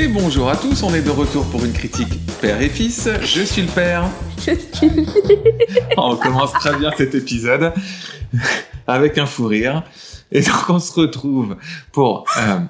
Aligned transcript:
Et 0.00 0.08
bonjour 0.08 0.48
à 0.48 0.56
tous, 0.56 0.82
on 0.82 0.94
est 0.94 1.02
de 1.02 1.10
retour 1.10 1.44
pour 1.50 1.62
une 1.64 1.72
critique 1.72 2.08
père 2.40 2.60
et 2.62 2.68
fils. 2.70 3.08
Je 3.22 3.42
suis 3.42 3.62
le 3.62 3.68
père. 3.68 4.04
Je 4.38 4.52
suis 4.72 4.90
On 5.98 6.16
commence 6.16 6.52
très 6.54 6.74
bien 6.78 6.90
cet 6.96 7.14
épisode 7.14 7.74
avec 8.86 9.18
un 9.18 9.26
fou 9.26 9.46
rire. 9.46 9.82
Et 10.32 10.40
donc 10.40 10.70
on 10.70 10.78
se 10.78 10.92
retrouve 10.98 11.56
pour 11.92 12.24
euh, 12.38 12.40
un 12.40 12.68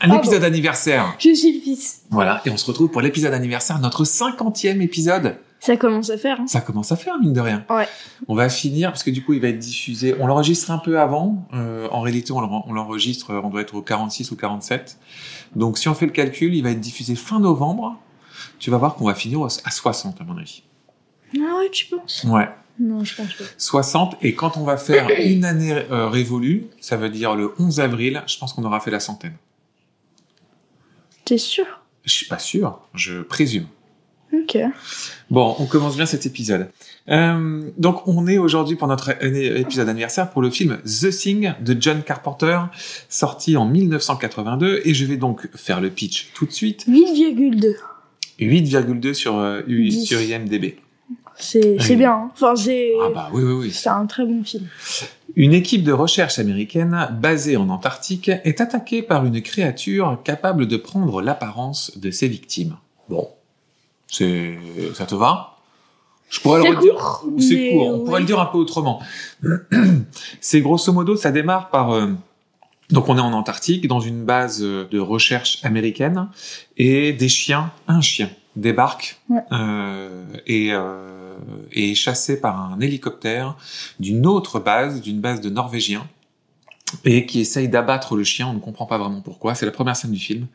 Pardon. 0.00 0.16
épisode 0.18 0.42
anniversaire. 0.44 1.14
Je 1.20 1.32
suis 1.34 1.54
le 1.54 1.60
fils. 1.60 2.00
Voilà, 2.10 2.40
et 2.44 2.50
on 2.50 2.56
se 2.56 2.66
retrouve 2.66 2.88
pour 2.90 3.00
l'épisode 3.00 3.32
anniversaire, 3.32 3.78
notre 3.78 4.04
cinquantième 4.04 4.82
épisode. 4.82 5.36
Ça 5.62 5.76
commence 5.76 6.08
à 6.08 6.16
faire. 6.16 6.40
Hein. 6.40 6.46
Ça 6.46 6.62
commence 6.62 6.90
à 6.90 6.96
faire, 6.96 7.18
mine 7.20 7.34
de 7.34 7.40
rien. 7.40 7.64
Ouais. 7.68 7.86
On 8.28 8.34
va 8.34 8.48
finir, 8.48 8.90
parce 8.92 9.02
que 9.02 9.10
du 9.10 9.22
coup, 9.22 9.34
il 9.34 9.42
va 9.42 9.48
être 9.48 9.58
diffusé. 9.58 10.16
On 10.18 10.26
l'enregistre 10.26 10.70
un 10.70 10.78
peu 10.78 10.98
avant. 10.98 11.46
Euh, 11.52 11.86
en 11.92 12.00
réalité, 12.00 12.32
on 12.32 12.40
l'en- 12.40 12.64
on 12.66 12.72
l'enregistre, 12.72 13.34
on 13.44 13.50
doit 13.50 13.60
être 13.60 13.74
au 13.74 13.82
46 13.82 14.30
ou 14.30 14.36
47. 14.36 14.96
Donc, 15.56 15.78
si 15.78 15.88
on 15.88 15.94
fait 15.94 16.06
le 16.06 16.12
calcul, 16.12 16.54
il 16.54 16.62
va 16.62 16.70
être 16.70 16.80
diffusé 16.80 17.14
fin 17.14 17.40
novembre. 17.40 17.98
Tu 18.58 18.70
vas 18.70 18.78
voir 18.78 18.94
qu'on 18.94 19.06
va 19.06 19.14
finir 19.14 19.42
à 19.42 19.70
60, 19.70 20.20
à 20.20 20.24
mon 20.24 20.36
avis. 20.38 20.62
Ah 21.36 21.58
ouais, 21.58 21.70
tu 21.70 21.86
penses? 21.86 22.24
Ouais. 22.24 22.48
Non, 22.78 23.04
je 23.04 23.14
pense 23.14 23.34
pas. 23.34 23.44
60. 23.58 24.16
Et 24.22 24.34
quand 24.34 24.56
on 24.56 24.64
va 24.64 24.76
faire 24.76 25.08
une 25.18 25.44
année 25.44 25.72
euh, 25.72 26.08
révolue, 26.08 26.66
ça 26.80 26.96
veut 26.96 27.10
dire 27.10 27.34
le 27.34 27.52
11 27.58 27.80
avril, 27.80 28.22
je 28.26 28.38
pense 28.38 28.52
qu'on 28.52 28.64
aura 28.64 28.80
fait 28.80 28.90
la 28.90 29.00
centaine. 29.00 29.36
T'es 31.24 31.38
sûr? 31.38 31.66
Je 32.04 32.12
suis 32.12 32.26
pas 32.26 32.38
sûr, 32.38 32.80
je 32.94 33.20
présume. 33.20 33.66
Ok. 34.32 34.58
Bon, 35.30 35.56
on 35.58 35.66
commence 35.66 35.96
bien 35.96 36.06
cet 36.06 36.24
épisode. 36.26 36.68
Euh, 37.08 37.62
donc, 37.78 38.06
on 38.06 38.26
est 38.26 38.38
aujourd'hui 38.38 38.76
pour 38.76 38.86
notre 38.88 39.10
épisode 39.24 39.88
anniversaire 39.88 40.30
pour 40.30 40.40
le 40.42 40.50
film 40.50 40.78
The 40.84 41.10
Thing 41.10 41.52
de 41.60 41.76
John 41.78 42.02
Carpenter, 42.02 42.60
sorti 43.08 43.56
en 43.56 43.64
1982, 43.66 44.82
et 44.84 44.94
je 44.94 45.04
vais 45.04 45.16
donc 45.16 45.48
faire 45.56 45.80
le 45.80 45.90
pitch 45.90 46.30
tout 46.34 46.46
de 46.46 46.52
suite. 46.52 46.86
8,2. 46.88 47.74
8,2 48.40 49.12
sur, 49.14 49.36
euh, 49.38 49.62
sur 49.90 50.20
IMDb. 50.20 50.76
C'est 51.36 51.76
Oui. 51.88 51.96
bien. 51.96 52.12
hein. 52.12 52.30
Enfin. 52.34 52.54
Ah 53.02 53.08
bah 53.14 53.30
oui, 53.32 53.42
oui, 53.42 53.52
oui. 53.52 53.70
C'est 53.72 53.88
un 53.88 54.04
très 54.06 54.24
bon 54.26 54.44
film. 54.44 54.66
Une 55.36 55.54
équipe 55.54 55.82
de 55.84 55.92
recherche 55.92 56.38
américaine 56.38 57.08
basée 57.20 57.56
en 57.56 57.68
Antarctique 57.70 58.28
est 58.28 58.60
attaquée 58.60 59.00
par 59.02 59.24
une 59.24 59.40
créature 59.40 60.18
capable 60.22 60.66
de 60.66 60.76
prendre 60.76 61.22
l'apparence 61.22 61.96
de 61.98 62.10
ses 62.10 62.28
victimes. 62.28 62.76
Bon, 63.08 63.28
c'est 64.10 64.58
ça 64.94 65.06
te 65.06 65.14
va? 65.14 65.56
Je 66.28 66.40
pourrais 66.40 66.62
le 66.62 66.76
redire. 66.76 66.94
court, 66.94 67.24
C'est 67.40 67.70
court. 67.72 67.86
On 67.88 67.98
oui. 67.98 68.04
pourrait 68.04 68.20
le 68.20 68.26
dire 68.26 68.38
un 68.40 68.46
peu 68.46 68.58
autrement. 68.58 69.00
c'est 70.40 70.60
grosso 70.60 70.92
modo, 70.92 71.16
ça 71.16 71.30
démarre 71.32 71.70
par. 71.70 71.90
euh, 71.92 72.06
donc 72.90 73.08
on 73.08 73.16
est 73.16 73.20
en 73.20 73.32
Antarctique, 73.32 73.86
dans 73.88 74.00
une 74.00 74.24
base 74.24 74.62
euh, 74.62 74.86
de 74.90 74.98
recherche 74.98 75.58
américaine, 75.64 76.28
et 76.76 77.12
des 77.12 77.28
chiens, 77.28 77.70
un 77.88 78.00
chien, 78.00 78.30
débarque 78.56 79.18
Ouais. 79.28 79.40
euh, 79.52 80.24
et, 80.46 80.72
euh, 80.72 81.36
est 81.72 81.94
chassé 81.94 82.40
par 82.40 82.72
un 82.72 82.80
hélicoptère 82.80 83.56
d'une 84.00 84.26
autre 84.26 84.58
base, 84.60 85.00
d'une 85.00 85.20
base 85.20 85.40
de 85.40 85.50
Norvégiens, 85.50 86.06
et 87.04 87.26
qui 87.26 87.40
essaye 87.40 87.68
d'abattre 87.68 88.16
le 88.16 88.24
chien. 88.24 88.48
On 88.48 88.54
ne 88.54 88.58
comprend 88.60 88.86
pas 88.86 88.98
vraiment 88.98 89.20
pourquoi. 89.20 89.54
C'est 89.54 89.66
la 89.66 89.72
première 89.72 89.96
scène 89.96 90.12
du 90.12 90.18
film. 90.18 90.46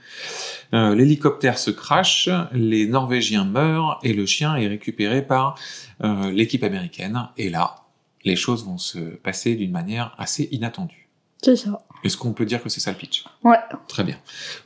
Euh, 0.74 0.96
L'hélicoptère 0.96 1.58
se 1.58 1.72
crache, 1.72 2.30
les 2.52 2.88
Norvégiens 2.88 3.46
meurent 3.46 4.00
et 4.04 4.14
le 4.14 4.26
chien 4.26 4.56
est 4.56 4.68
récupéré 4.68 5.22
par 5.26 5.58
euh, 6.04 6.32
l'équipe 6.32 6.64
américaine. 6.64 7.28
Et 7.38 7.50
là, 7.50 7.84
les 8.24 8.36
choses 8.36 8.66
vont 8.66 8.78
se 8.78 8.98
passer 9.00 9.56
d'une 9.56 9.72
manière 9.72 10.14
assez 10.18 10.50
inattendue. 10.52 11.08
C'est 11.42 11.56
ça. 11.56 11.82
Est-ce 12.04 12.18
qu'on 12.18 12.34
peut 12.34 12.46
dire 12.46 12.62
que 12.62 12.70
c'est 12.70 12.80
ça 12.80 12.92
le 12.92 12.98
pitch? 12.98 13.24
Ouais. 13.44 13.58
Très 13.88 14.04
bien. 14.04 14.18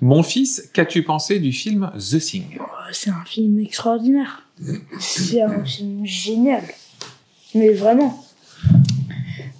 Mon 0.01 0.23
fils, 0.23 0.69
qu'as-tu 0.73 1.03
pensé 1.03 1.39
du 1.39 1.51
film 1.51 1.91
The 1.97 2.19
Thing? 2.19 2.57
Oh, 2.59 2.63
C'est 2.91 3.09
un 3.09 3.23
film 3.25 3.59
extraordinaire. 3.59 4.43
C'est 4.99 5.41
un 5.41 5.63
film 5.65 6.05
génial. 6.05 6.63
Mais 7.55 7.69
vraiment. 7.73 8.25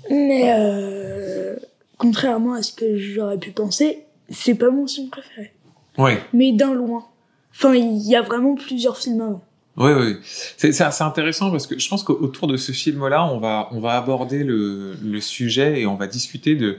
Mais 0.09 0.53
euh, 0.57 1.55
contrairement 1.99 2.53
à 2.53 2.63
ce 2.63 2.73
que 2.73 2.97
j'aurais 2.97 3.37
pu 3.37 3.51
penser, 3.51 4.05
c'est 4.29 4.55
pas 4.55 4.71
mon 4.71 4.87
film 4.87 5.09
préféré. 5.09 5.53
Oui, 5.99 6.13
Mais 6.33 6.51
d'un 6.53 6.73
loin. 6.73 7.05
Enfin, 7.53 7.75
il 7.75 7.97
y 8.07 8.15
a 8.15 8.21
vraiment 8.23 8.55
plusieurs 8.55 8.97
films 8.97 9.21
avant. 9.21 9.43
oui, 9.77 9.91
oui. 9.91 10.15
C'est 10.23 11.01
intéressant 11.01 11.51
parce 11.51 11.67
que 11.67 11.77
je 11.77 11.87
pense 11.89 12.03
qu'autour 12.03 12.47
de 12.47 12.57
ce 12.57 12.71
film-là, 12.71 13.25
on 13.25 13.37
va, 13.39 13.67
on 13.71 13.79
va 13.79 13.97
aborder 13.97 14.43
le, 14.43 14.95
le 15.03 15.21
sujet 15.21 15.81
et 15.81 15.85
on 15.85 15.95
va 15.95 16.07
discuter 16.07 16.55
de 16.55 16.77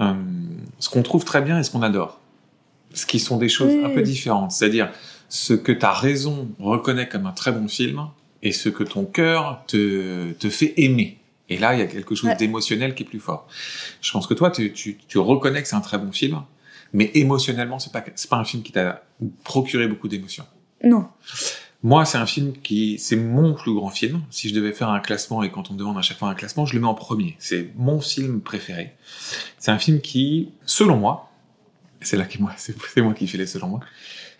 euh, 0.00 0.12
ce 0.78 0.88
qu'on 0.88 1.02
trouve 1.02 1.24
très 1.24 1.42
bien 1.42 1.58
et 1.58 1.62
ce 1.62 1.70
qu'on 1.70 1.82
adore. 1.82 2.18
Ce 2.94 3.06
qui 3.06 3.18
sont 3.20 3.36
des 3.36 3.48
choses 3.48 3.72
Oui. 3.72 3.84
un 3.84 3.90
peu 3.90 4.02
différentes. 4.02 4.52
C'est-à-dire 4.52 4.90
ce 5.28 5.52
que 5.54 5.72
ta 5.72 5.92
raison 5.92 6.48
reconnaît 6.58 7.08
comme 7.08 7.26
un 7.26 7.32
très 7.32 7.52
bon 7.52 7.68
film 7.68 8.00
et 8.42 8.52
ce 8.52 8.68
que 8.68 8.84
ton 8.84 9.04
cœur 9.04 9.62
te, 9.66 10.32
te 10.32 10.48
fait 10.48 10.72
aimer. 10.78 11.18
Et 11.50 11.58
là, 11.58 11.74
il 11.74 11.80
y 11.80 11.82
a 11.82 11.86
quelque 11.86 12.14
chose 12.14 12.30
Ouais. 12.30 12.36
d'émotionnel 12.36 12.94
qui 12.94 13.02
est 13.02 13.06
plus 13.06 13.20
fort. 13.20 13.46
Je 14.00 14.10
pense 14.12 14.26
que 14.26 14.34
toi, 14.34 14.50
tu, 14.50 14.72
tu, 14.72 14.96
tu 15.08 15.18
reconnais 15.18 15.60
que 15.62 15.68
c'est 15.68 15.76
un 15.76 15.80
très 15.80 15.98
bon 15.98 16.12
film, 16.12 16.42
mais 16.92 17.10
émotionnellement, 17.14 17.78
c'est 17.78 17.92
pas, 17.92 18.04
c'est 18.14 18.30
pas 18.30 18.36
un 18.36 18.44
film 18.44 18.62
qui 18.62 18.72
t'a 18.72 19.02
procuré 19.44 19.86
beaucoup 19.88 20.08
d'émotions. 20.08 20.46
Non. 20.82 21.08
Moi, 21.82 22.04
c'est 22.04 22.18
un 22.18 22.26
film 22.26 22.52
qui, 22.62 22.98
c'est 22.98 23.16
mon 23.16 23.54
plus 23.54 23.74
grand 23.74 23.88
film. 23.90 24.22
Si 24.30 24.48
je 24.48 24.54
devais 24.54 24.72
faire 24.72 24.90
un 24.90 25.00
classement 25.00 25.42
et 25.42 25.50
quand 25.50 25.70
on 25.70 25.74
me 25.74 25.78
demande 25.78 25.98
à 25.98 26.02
chaque 26.02 26.18
fois 26.18 26.28
un 26.28 26.34
classement, 26.34 26.66
je 26.66 26.74
le 26.74 26.80
mets 26.80 26.86
en 26.86 26.94
premier. 26.94 27.36
C'est 27.38 27.70
mon 27.76 28.00
film 28.00 28.40
préféré. 28.42 28.94
C'est 29.58 29.70
un 29.70 29.78
film 29.78 30.00
qui, 30.00 30.50
selon 30.66 30.96
moi, 30.98 31.30
c'est 32.02 32.16
là 32.16 32.24
que 32.26 32.38
moi, 32.38 32.52
c'est 32.56 32.74
c'est 32.94 33.00
moi 33.02 33.12
qui 33.14 33.26
fais 33.26 33.38
les 33.38 33.46
selon 33.46 33.68
moi, 33.68 33.80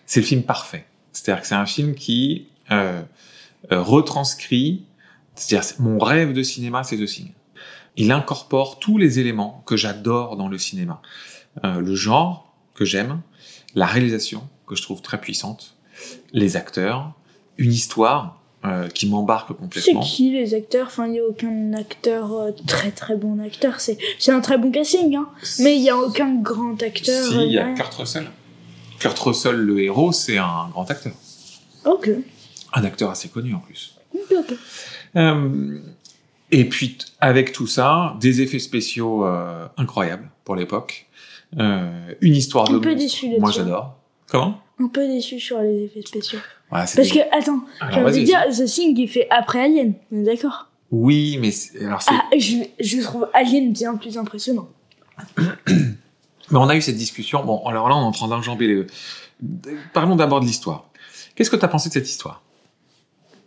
c'est 0.05 0.19
le 0.21 0.25
film 0.25 0.43
parfait. 0.43 0.85
C'est-à-dire 1.13 1.41
que 1.41 1.47
c'est 1.47 1.55
un 1.55 1.65
film 1.65 1.93
qui 1.95 2.47
euh, 2.69 3.01
euh, 3.71 3.81
retranscrit, 3.81 4.85
c'est-à-dire 5.41 5.63
c'est- 5.63 5.79
mon 5.79 5.97
rêve 5.99 6.33
de 6.33 6.43
cinéma, 6.43 6.83
c'est 6.83 6.97
The 6.97 7.05
Thing. 7.05 7.31
Il 7.97 8.11
incorpore 8.11 8.79
tous 8.79 8.97
les 8.97 9.19
éléments 9.19 9.63
que 9.65 9.75
j'adore 9.75 10.37
dans 10.37 10.47
le 10.47 10.57
cinéma. 10.57 11.01
Euh, 11.65 11.81
le 11.81 11.95
genre 11.95 12.53
que 12.73 12.85
j'aime, 12.85 13.21
la 13.75 13.85
réalisation 13.85 14.47
que 14.67 14.75
je 14.75 14.81
trouve 14.81 15.01
très 15.01 15.19
puissante, 15.19 15.75
les 16.31 16.55
acteurs, 16.55 17.13
une 17.57 17.71
histoire 17.71 18.37
euh, 18.63 18.87
qui 18.89 19.07
m'embarque 19.09 19.47
C'est 19.49 19.55
complètement. 19.57 20.01
qui 20.01 20.31
les 20.31 20.53
acteurs? 20.53 20.85
Enfin, 20.87 21.07
il 21.07 21.13
n'y 21.13 21.19
a 21.19 21.25
aucun 21.25 21.73
acteur 21.73 22.31
euh, 22.33 22.51
très 22.67 22.91
très 22.91 23.15
bon 23.17 23.39
acteur. 23.43 23.81
C'est 23.81 23.97
c'est 24.19 24.31
un 24.31 24.39
très 24.39 24.57
bon 24.59 24.71
casting, 24.71 25.15
hein. 25.15 25.27
Mais 25.59 25.75
il 25.75 25.81
n'y 25.81 25.89
a 25.89 25.97
aucun 25.97 26.35
grand 26.35 26.81
acteur. 26.83 27.27
Si, 27.27 27.35
euh, 27.37 27.43
il 27.43 27.51
y 27.53 27.57
a 27.59 27.65
rien. 27.65 27.73
Kurt 27.73 27.93
Russell. 27.95 28.27
Kurt 28.99 29.17
Russell, 29.17 29.55
le 29.55 29.81
héros, 29.81 30.11
c'est 30.11 30.37
un 30.37 30.69
grand 30.71 30.89
acteur. 30.91 31.13
Ok. 31.85 32.11
Un 32.73 32.83
acteur 32.83 33.09
assez 33.09 33.29
connu 33.29 33.53
en 33.55 33.59
plus. 33.59 33.95
Ok, 34.13 34.31
ok. 34.37 34.53
Euh, 35.15 35.79
et 36.51 36.65
puis, 36.67 36.97
avec 37.19 37.51
tout 37.53 37.67
ça, 37.67 38.15
des 38.19 38.41
effets 38.41 38.59
spéciaux 38.59 39.25
euh, 39.25 39.67
incroyables 39.77 40.29
pour 40.43 40.55
l'époque. 40.55 41.07
Euh, 41.57 42.13
une 42.21 42.35
histoire 42.35 42.67
de 42.69 42.75
Un 42.77 42.79
peu 42.79 42.95
déçu. 42.95 43.27
Moi, 43.39 43.51
j'adore. 43.51 43.95
Comment? 44.29 44.61
Un 44.79 44.87
peu 44.87 45.05
déçu 45.07 45.39
sur 45.39 45.59
les 45.59 45.83
effets 45.85 46.01
spéciaux. 46.01 46.39
C'est 46.39 46.95
Parce 46.95 46.95
des- 46.95 47.09
que, 47.09 47.19
attends, 47.37 47.59
Alors, 47.81 47.93
j'ai 47.93 48.03
envie 48.05 48.19
de 48.21 48.25
dire, 48.25 48.41
The 48.49 48.65
Thing, 48.65 48.97
il 48.97 49.07
fait 49.09 49.27
après 49.29 49.61
Alien. 49.63 49.93
On 50.11 50.21
est 50.21 50.23
d'accord? 50.23 50.67
Oui, 50.89 51.37
mais 51.39 51.51
alors 51.85 52.01
c'est. 52.01 52.13
ah, 52.13 52.23
je, 52.37 52.55
je 52.79 53.01
trouve 53.01 53.27
Alien 53.33 53.71
bien 53.73 53.95
plus 53.95 54.17
impressionnant. 54.17 54.67
Mais 55.37 56.57
on 56.57 56.67
a 56.67 56.75
eu 56.75 56.81
cette 56.81 56.97
discussion. 56.97 57.43
Bon, 57.45 57.65
alors 57.65 57.87
là, 57.89 57.95
on 57.95 58.01
est 58.01 58.05
en 58.05 58.11
train 58.11 58.27
d'enjamber 58.27 58.67
les. 58.67 58.87
Parlons 59.93 60.15
d'abord 60.15 60.39
de 60.41 60.45
l'histoire. 60.45 60.89
Qu'est-ce 61.35 61.49
que 61.49 61.55
tu 61.55 61.63
as 61.65 61.69
pensé 61.69 61.89
de 61.89 61.93
cette 61.93 62.09
histoire? 62.09 62.41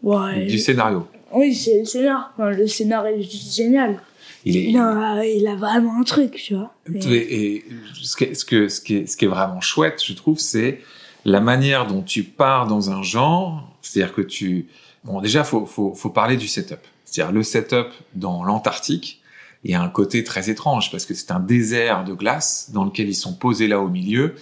Ouais. 0.05 0.47
Du 0.47 0.59
scénario 0.59 1.07
Oui, 1.33 1.55
c'est 1.55 1.79
le 1.81 1.85
scénar. 1.85 2.33
Enfin, 2.35 2.51
le 2.51 2.67
scénar 2.67 3.07
est 3.07 3.23
juste 3.23 3.55
génial. 3.55 4.01
Il 4.45 4.57
est. 4.57 4.65
Il 4.65 4.77
a, 4.77 5.25
il 5.25 5.47
a 5.47 5.57
vraiment 5.57 5.99
un 5.99 6.03
truc, 6.05 6.33
tu 6.35 6.55
vois. 6.55 6.75
Et- 6.95 7.65
ce, 8.03 8.15
que, 8.17 8.35
ce, 8.35 8.45
que, 8.45 8.69
ce, 8.69 8.81
qui 8.81 8.97
est, 8.97 9.07
ce 9.07 9.17
qui 9.17 9.25
est 9.25 9.29
vraiment 9.29 9.61
chouette, 9.63 10.03
je 10.05 10.13
trouve, 10.13 10.39
c'est 10.39 10.81
la 11.25 11.41
manière 11.41 11.87
dont 11.87 12.03
tu 12.03 12.23
pars 12.23 12.67
dans 12.67 12.91
un 12.91 13.03
genre. 13.03 13.67
C'est-à-dire 13.81 14.15
que 14.15 14.21
tu. 14.23 14.67
Bon, 15.05 15.21
déjà, 15.23 15.45
faut, 15.45 15.65
faut, 15.67 15.95
faut 15.95 16.11
parler 16.11 16.37
du 16.37 16.47
setup. 16.49 16.81
C'est-à-dire 17.07 17.33
le 17.33 17.43
setup 17.43 17.89
dans 18.15 18.45
l'Antarctique. 18.45 19.21
Il 19.67 19.71
y 19.71 19.75
a 19.75 19.81
un 19.81 19.89
côté 19.89 20.23
très 20.25 20.51
étrange 20.51 20.91
parce 20.91 21.07
que 21.07 21.15
c'est 21.15 21.31
un 21.31 21.41
désert 21.41 22.05
de 22.05 22.13
glace 22.13 22.71
dans 22.75 22.85
lequel 22.85 23.09
ils 23.09 23.15
sont 23.15 23.33
posés 23.33 23.67
là 23.67 23.81
au 23.81 23.89
milieu 23.89 24.35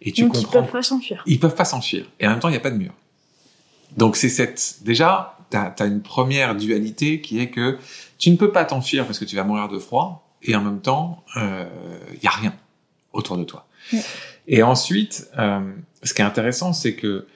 et 0.00 0.10
tu 0.10 0.22
Donc 0.22 0.38
ils 0.38 0.44
comprends 0.44 0.62
peuvent 0.62 0.72
pas 0.72 0.82
s'enfuir. 0.82 1.22
ils 1.26 1.38
peuvent 1.38 1.54
pas 1.54 1.66
s'enfuir. 1.66 2.06
Et 2.18 2.26
en 2.26 2.30
même 2.30 2.38
temps, 2.38 2.48
il 2.48 2.52
n'y 2.52 2.56
a 2.56 2.60
pas 2.60 2.70
de 2.70 2.78
mur. 2.78 2.94
Donc 3.96 4.16
c'est 4.16 4.28
cette... 4.28 4.78
Déjà, 4.82 5.38
tu 5.50 5.56
as, 5.56 5.86
une 5.86 6.02
première 6.02 6.54
dualité 6.54 7.20
qui 7.20 7.40
est 7.40 7.50
que 7.50 7.78
tu 8.18 8.30
ne 8.30 8.36
peux 8.36 8.52
pas 8.52 8.64
t'enfuir 8.64 9.06
parce 9.06 9.18
que 9.18 9.24
tu 9.24 9.36
vas 9.36 9.44
mourir 9.44 9.68
de 9.68 9.78
froid, 9.78 10.26
et 10.42 10.54
en 10.54 10.62
même 10.62 10.80
temps, 10.80 11.24
il 11.36 11.42
euh, 11.42 11.68
y 12.22 12.26
a 12.26 12.30
rien 12.30 12.54
autour 13.12 13.36
de 13.36 13.44
toi. 13.44 13.66
Ouais. 13.92 14.00
Et 14.46 14.62
ensuite, 14.62 15.28
euh, 15.38 15.60
ce 16.02 16.14
qui 16.14 16.22
est 16.22 16.24
intéressant, 16.24 16.72
c'est 16.72 16.94
que 16.94 17.26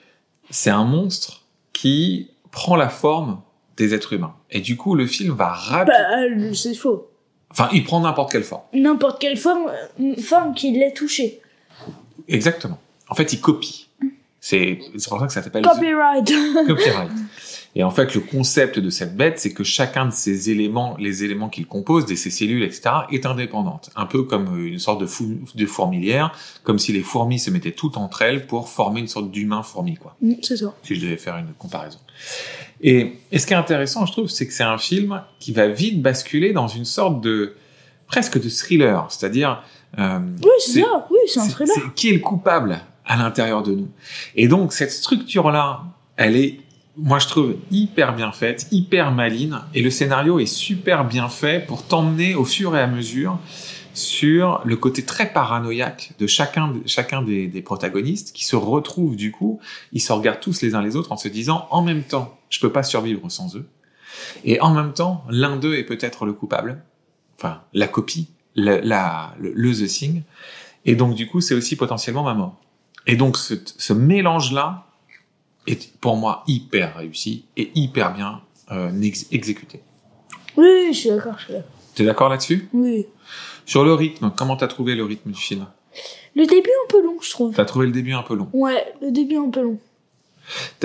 c'est 0.49 0.69
un 0.69 0.85
monstre 0.85 1.43
qui 1.73 2.31
prend 2.51 2.75
la 2.75 2.89
forme 2.89 3.41
des 3.77 3.93
êtres 3.93 4.13
humains. 4.13 4.35
Et 4.51 4.61
du 4.61 4.77
coup, 4.77 4.95
le 4.95 5.07
film 5.07 5.33
va 5.33 5.51
rapidement... 5.51 5.97
Bah, 5.97 6.47
euh, 6.47 6.53
c'est 6.53 6.73
faux. 6.73 7.09
Enfin, 7.51 7.69
il 7.73 7.83
prend 7.83 7.99
n'importe 7.99 8.31
quelle 8.31 8.43
forme. 8.43 8.63
N'importe 8.73 9.21
quelle 9.21 9.37
forme, 9.37 9.71
euh, 9.99 10.15
forme 10.21 10.53
qui 10.53 10.71
l'ait 10.71 10.93
touché. 10.93 11.41
Exactement. 12.27 12.79
en 13.07 13.15
fait, 13.15 13.33
il 13.33 13.39
copie. 13.39 13.87
C'est 14.47 14.77
c'est 14.95 15.09
pour 15.09 15.19
ça 15.19 15.25
que 15.25 15.33
ça 15.33 15.41
s'appelle 15.41 15.63
Copyright. 15.63 16.31
copyright. 16.67 17.09
Et 17.77 17.83
en 17.83 17.89
fait, 17.89 18.13
le 18.13 18.21
concept 18.21 18.77
de 18.79 18.89
cette 18.91 19.17
bête, 19.17 19.39
c'est 19.39 19.51
que 19.53 19.63
chacun 19.63 20.05
de 20.05 20.11
ces 20.11 20.51
éléments, 20.51 20.95
les 20.99 21.23
éléments 21.23 21.49
qu'il 21.49 21.65
compose, 21.65 22.05
de 22.05 22.13
ces 22.15 22.29
cellules, 22.29 22.63
etc., 22.63 22.83
est 23.11 23.25
indépendante. 23.25 23.89
Un 23.95 24.05
peu 24.05 24.21
comme 24.23 24.65
une 24.65 24.77
sorte 24.79 25.01
de, 25.01 25.07
fou- 25.07 25.39
de 25.55 25.65
fourmilière, 25.65 26.31
comme 26.63 26.77
si 26.79 26.93
les 26.93 27.01
fourmis 27.01 27.39
se 27.39 27.49
mettaient 27.49 27.71
toutes 27.73 27.97
entre 27.97 28.21
elles 28.21 28.45
pour 28.45 28.69
former 28.69 28.99
une 29.01 29.07
sorte 29.07 29.31
d'humain 29.31 29.63
fourmi, 29.63 29.95
quoi 29.95 30.15
Mm, 30.21 30.33
C'est 30.43 30.57
ça. 30.57 30.73
si 30.83 30.95
je 30.95 31.01
devais 31.01 31.17
faire 31.17 31.35
une 31.37 31.51
comparaison. 31.57 31.99
Et, 32.81 33.13
et 33.31 33.39
ce 33.39 33.47
qui 33.47 33.53
est 33.53 33.57
intéressant, 33.57 34.05
je 34.05 34.11
trouve, 34.11 34.29
c'est 34.29 34.45
que 34.47 34.53
c'est 34.53 34.63
un 34.63 34.77
film 34.77 35.21
qui 35.39 35.51
va 35.51 35.67
vite 35.67 36.01
basculer 36.03 36.53
dans 36.53 36.67
une 36.67 36.85
sorte 36.85 37.19
de 37.21 37.55
presque 38.07 38.39
de 38.39 38.47
thriller, 38.47 39.07
c'est-à-dire 39.09 39.63
euh, 39.97 40.19
Oui, 40.43 40.49
c'est 40.59 40.81
ça. 40.81 41.07
Oui, 41.09 41.17
c'est 41.27 41.39
un 41.39 41.47
thriller. 41.49 41.73
c'est 41.75 41.93
qui 41.95 42.09
est 42.09 42.13
le 42.13 42.19
coupable? 42.19 42.79
À 43.05 43.17
l'intérieur 43.17 43.63
de 43.63 43.73
nous. 43.73 43.89
Et 44.35 44.47
donc 44.47 44.73
cette 44.73 44.91
structure-là, 44.91 45.83
elle 46.17 46.35
est, 46.35 46.59
moi 46.97 47.19
je 47.19 47.27
trouve 47.27 47.55
hyper 47.71 48.15
bien 48.15 48.31
faite, 48.31 48.67
hyper 48.71 49.11
maline, 49.11 49.61
et 49.73 49.81
le 49.81 49.89
scénario 49.89 50.39
est 50.39 50.45
super 50.45 51.05
bien 51.05 51.29
fait 51.29 51.65
pour 51.65 51.83
t'emmener 51.83 52.35
au 52.35 52.45
fur 52.45 52.75
et 52.75 52.81
à 52.81 52.87
mesure 52.87 53.39
sur 53.93 54.61
le 54.65 54.75
côté 54.75 55.05
très 55.05 55.31
paranoïaque 55.31 56.11
de 56.19 56.27
chacun, 56.27 56.73
chacun 56.85 57.21
des, 57.21 57.61
protagonistes 57.61 58.33
qui 58.33 58.43
se 58.43 58.55
retrouvent 58.55 59.15
du 59.15 59.31
coup, 59.31 59.59
ils 59.93 60.01
se 60.01 60.11
regardent 60.11 60.41
tous 60.41 60.61
les 60.61 60.75
uns 60.75 60.81
les 60.81 60.95
autres 60.95 61.11
en 61.11 61.17
se 61.17 61.29
disant 61.29 61.67
en 61.71 61.81
même 61.81 62.03
temps, 62.03 62.37
je 62.49 62.59
peux 62.59 62.71
pas 62.71 62.83
survivre 62.83 63.29
sans 63.29 63.55
eux, 63.55 63.67
et 64.43 64.59
en 64.59 64.73
même 64.73 64.93
temps, 64.93 65.23
l'un 65.29 65.55
d'eux 65.55 65.75
est 65.75 65.83
peut-être 65.83 66.25
le 66.25 66.33
coupable, 66.33 66.83
enfin 67.37 67.61
la 67.73 67.87
copie, 67.87 68.27
le, 68.55 68.81
la, 68.81 69.33
le 69.39 69.73
The 69.73 69.87
Thing, 69.87 70.23
et 70.83 70.95
donc 70.95 71.15
du 71.15 71.27
coup 71.27 71.39
c'est 71.39 71.55
aussi 71.55 71.75
potentiellement 71.75 72.23
ma 72.23 72.33
mort. 72.33 72.59
Et 73.07 73.15
donc 73.15 73.37
ce, 73.37 73.53
ce 73.77 73.93
mélange-là 73.93 74.85
est 75.67 75.93
pour 75.99 76.15
moi 76.17 76.43
hyper 76.47 76.95
réussi 76.97 77.45
et 77.57 77.71
hyper 77.75 78.13
bien 78.13 78.41
euh, 78.71 78.91
ex- 79.01 79.27
exécuté. 79.31 79.81
Oui, 80.57 80.87
je 80.93 80.97
suis 80.97 81.09
d'accord, 81.09 81.37
je 81.39 81.43
suis 81.45 81.53
d'accord. 81.53 81.69
T'es 81.95 82.03
d'accord 82.05 82.29
là-dessus? 82.29 82.67
Oui. 82.73 83.05
Sur 83.65 83.83
le 83.83 83.93
rythme, 83.93 84.31
comment 84.35 84.57
t'as 84.57 84.67
trouvé 84.67 84.95
le 84.95 85.03
rythme 85.05 85.31
du 85.31 85.39
film? 85.39 85.65
Le 86.35 86.45
début 86.45 86.69
un 86.85 86.87
peu 86.89 87.01
long, 87.03 87.17
je 87.21 87.29
trouve. 87.29 87.55
T'as 87.55 87.65
trouvé 87.65 87.85
le 87.85 87.91
début 87.91 88.13
un 88.13 88.21
peu 88.23 88.35
long? 88.35 88.49
Ouais, 88.53 88.93
le 89.01 89.11
début 89.11 89.37
un 89.37 89.49
peu 89.49 89.61
long. 89.61 89.79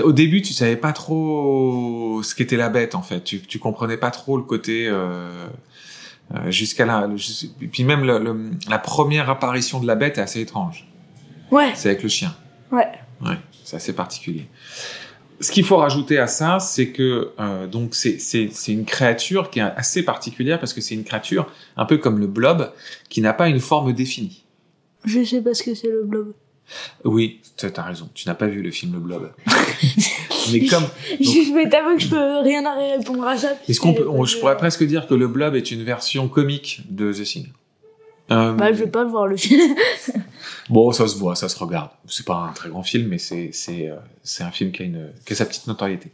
Au 0.02 0.12
début, 0.12 0.40
tu 0.40 0.55
savais 0.55 0.76
pas 0.76 0.93
trop 0.93 2.22
ce 2.22 2.34
qu'était 2.34 2.56
la 2.56 2.70
bête 2.70 2.94
en 2.94 3.02
fait. 3.02 3.22
Tu, 3.22 3.43
tu 3.43 3.58
comprenais 3.58 3.99
pas 3.99 4.11
trop 4.11 4.37
le 4.38 4.43
côté 4.44 4.87
euh, 4.88 5.46
euh, 6.34 6.50
jusqu'à 6.50 6.87
jus- 7.17 7.49
Puis 7.70 7.84
même 7.84 8.05
le- 8.05 8.19
le- 8.19 8.50
la 8.70 8.78
première 8.78 9.28
apparition 9.28 9.81
de 9.81 9.87
la 9.87 9.96
bête 9.96 10.17
est 10.17 10.22
assez 10.22 10.40
étrange. 10.40 10.87
Ouais, 11.50 11.73
C'est 11.75 11.88
avec 11.91 12.02
le 12.02 12.08
chien. 12.08 12.35
ouais. 12.73 12.87
Ouais, 13.23 13.37
c'est 13.64 13.76
assez 13.76 13.93
particulier. 13.93 14.47
Ce 15.41 15.50
qu'il 15.52 15.64
faut 15.64 15.76
rajouter 15.76 16.19
à 16.19 16.26
ça, 16.26 16.58
c'est 16.61 16.88
que 16.88 17.32
euh, 17.38 17.67
donc 17.67 17.94
c'est 17.94 18.19
c'est 18.19 18.49
c'est 18.52 18.73
une 18.73 18.85
créature 18.85 19.50
qui 19.50 19.58
est 19.58 19.62
assez 19.62 20.02
particulière 20.02 20.58
parce 20.58 20.73
que 20.75 20.81
c'est 20.81 20.94
une 20.94 21.05
créature 21.05 21.50
un 21.76 21.85
peu 21.87 21.97
comme 21.99 22.19
le 22.19 22.26
blob 22.26 22.73
qui 23.08 23.20
n'a 23.20 23.32
pas 23.35 23.49
une 23.49 23.61
forme 23.61 23.93
définie. 23.93 24.44
Je 25.05 25.23
sais 25.25 25.41
pas 25.43 25.52
ce 25.55 25.62
que 25.62 25.75
c'est 25.75 25.88
le 25.88 26.02
blob. 26.05 26.32
Oui, 27.05 27.41
t'as 27.56 27.82
raison. 27.82 28.08
Tu 28.14 28.29
n'as 28.29 28.35
pas 28.35 28.46
vu 28.46 28.62
le 28.62 28.70
film 28.70 28.93
Le 28.93 29.00
Blob. 29.00 29.32
Mais 30.53 30.64
comme 30.67 30.85
Je 31.20 31.55
vais 31.55 31.69
t'avouer 31.69 31.96
que 31.96 32.03
je 32.03 32.08
peux 32.08 32.38
rien 32.43 32.64
à 32.64 32.75
répondre 32.96 33.26
à 33.26 33.37
ça. 33.37 33.55
est-ce 33.69 33.81
qu'on 33.81 33.93
peut, 33.94 34.08
on- 34.08 34.25
je 34.25 34.38
pourrais 34.38 34.56
presque 34.56 34.85
dire 34.85 35.06
que 35.08 35.14
Le 35.14 35.26
Blob 35.26 35.56
est 35.56 35.70
une 35.73 35.82
version 35.82 36.29
comique 36.29 36.82
de 36.88 37.12
The 37.12 37.23
Thing. 37.25 37.49
Euh, 38.31 38.53
Bah, 38.53 38.73
je 38.73 38.79
vais 38.85 38.87
pas 38.91 39.05
voir 39.05 39.26
le 39.26 39.37
film. 39.37 39.75
Bon, 40.70 40.93
ça 40.93 41.06
se 41.08 41.17
voit, 41.17 41.34
ça 41.37 41.49
se 41.49 41.58
regarde. 41.58 41.90
C'est 42.06 42.25
pas 42.25 42.37
un 42.37 42.52
très 42.52 42.69
grand 42.70 42.82
film, 42.82 43.08
mais 43.08 43.19
c'est 43.19 43.50
c'est 43.52 43.90
euh, 43.90 43.96
c'est 44.22 44.44
un 44.44 44.50
film 44.50 44.70
qui 44.72 44.82
a 44.82 44.84
une 44.87 45.11
qui 45.26 45.32
a 45.32 45.37
sa 45.37 45.44
petite 45.44 45.67
notoriété. 45.67 46.12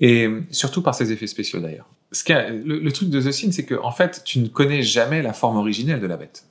Et 0.00 0.28
surtout 0.50 0.82
par 0.82 0.94
ses 0.94 1.10
effets 1.10 1.26
spéciaux 1.26 1.58
d'ailleurs. 1.60 1.88
Ce 2.12 2.22
qui 2.22 2.32
a- 2.32 2.50
le, 2.50 2.78
le 2.78 2.92
truc 2.92 3.10
de 3.10 3.20
The 3.20 3.30
Thing, 3.30 3.50
c'est 3.52 3.64
que 3.64 3.74
en 3.74 3.90
fait, 3.90 4.22
tu 4.24 4.38
ne 4.38 4.48
connais 4.48 4.82
jamais 4.82 5.20
la 5.22 5.32
forme 5.32 5.56
originelle 5.56 6.00
de 6.00 6.06
la 6.06 6.16
bête 6.16 6.44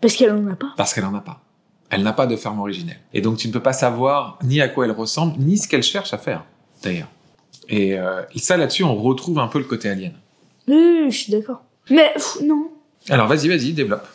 Parce 0.00 0.14
qu'elle 0.16 0.30
en 0.32 0.46
a 0.48 0.54
pas. 0.56 0.72
parce 0.76 0.94
qu'elle 0.94 1.04
en 1.04 1.14
a 1.14 1.20
pas. 1.20 1.42
Elle 1.90 2.02
n'a 2.02 2.12
pas 2.12 2.26
de 2.26 2.36
forme 2.36 2.60
originelle. 2.60 3.00
Et 3.14 3.20
donc 3.20 3.38
tu 3.38 3.48
ne 3.48 3.52
peux 3.52 3.62
pas 3.62 3.72
savoir 3.72 4.38
ni 4.44 4.60
à 4.60 4.68
quoi 4.68 4.84
elle 4.86 4.92
ressemble, 4.92 5.38
ni 5.38 5.56
ce 5.58 5.68
qu'elle 5.68 5.82
cherche 5.82 6.12
à 6.12 6.18
faire 6.18 6.44
d'ailleurs. 6.82 7.08
Et, 7.68 7.98
euh, 7.98 8.22
et 8.34 8.38
ça 8.38 8.56
là-dessus, 8.56 8.84
on 8.84 8.94
retrouve 8.96 9.38
un 9.38 9.48
peu 9.48 9.58
le 9.58 9.64
côté 9.64 9.88
alien. 9.88 10.12
Oui, 10.68 11.06
je 11.10 11.16
suis 11.16 11.32
d'accord. 11.32 11.62
Mais 11.90 12.12
pff, 12.14 12.38
non, 12.42 12.70
Alors 13.08 13.28
vas-y, 13.28 13.48
vas-y, 13.48 13.72
développe. 13.72 14.06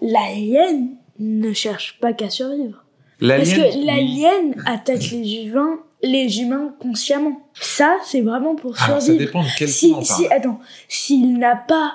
l'alien 0.00 0.90
ne 1.22 1.52
cherche 1.52 1.98
pas 2.00 2.12
qu'à 2.12 2.28
survivre. 2.30 2.84
Parce 3.20 3.50
que 3.52 3.86
l'alien 3.86 4.54
attaque 4.66 5.10
les 5.12 5.44
humains, 5.44 5.78
les 6.02 6.40
humains 6.40 6.74
consciemment. 6.80 7.40
Ça, 7.54 7.96
c'est 8.04 8.20
vraiment 8.20 8.56
pour 8.56 8.74
Alors, 8.82 8.96
ça 9.00 9.06
survivre. 9.06 9.26
dépend 9.26 9.42
de 9.42 9.48
quel 9.56 9.68
si, 9.68 9.92
on 9.96 10.02
si, 10.02 10.24
parle. 10.28 10.32
attends, 10.32 10.60
s'il 10.88 11.38
n'a 11.38 11.54
pas 11.54 11.94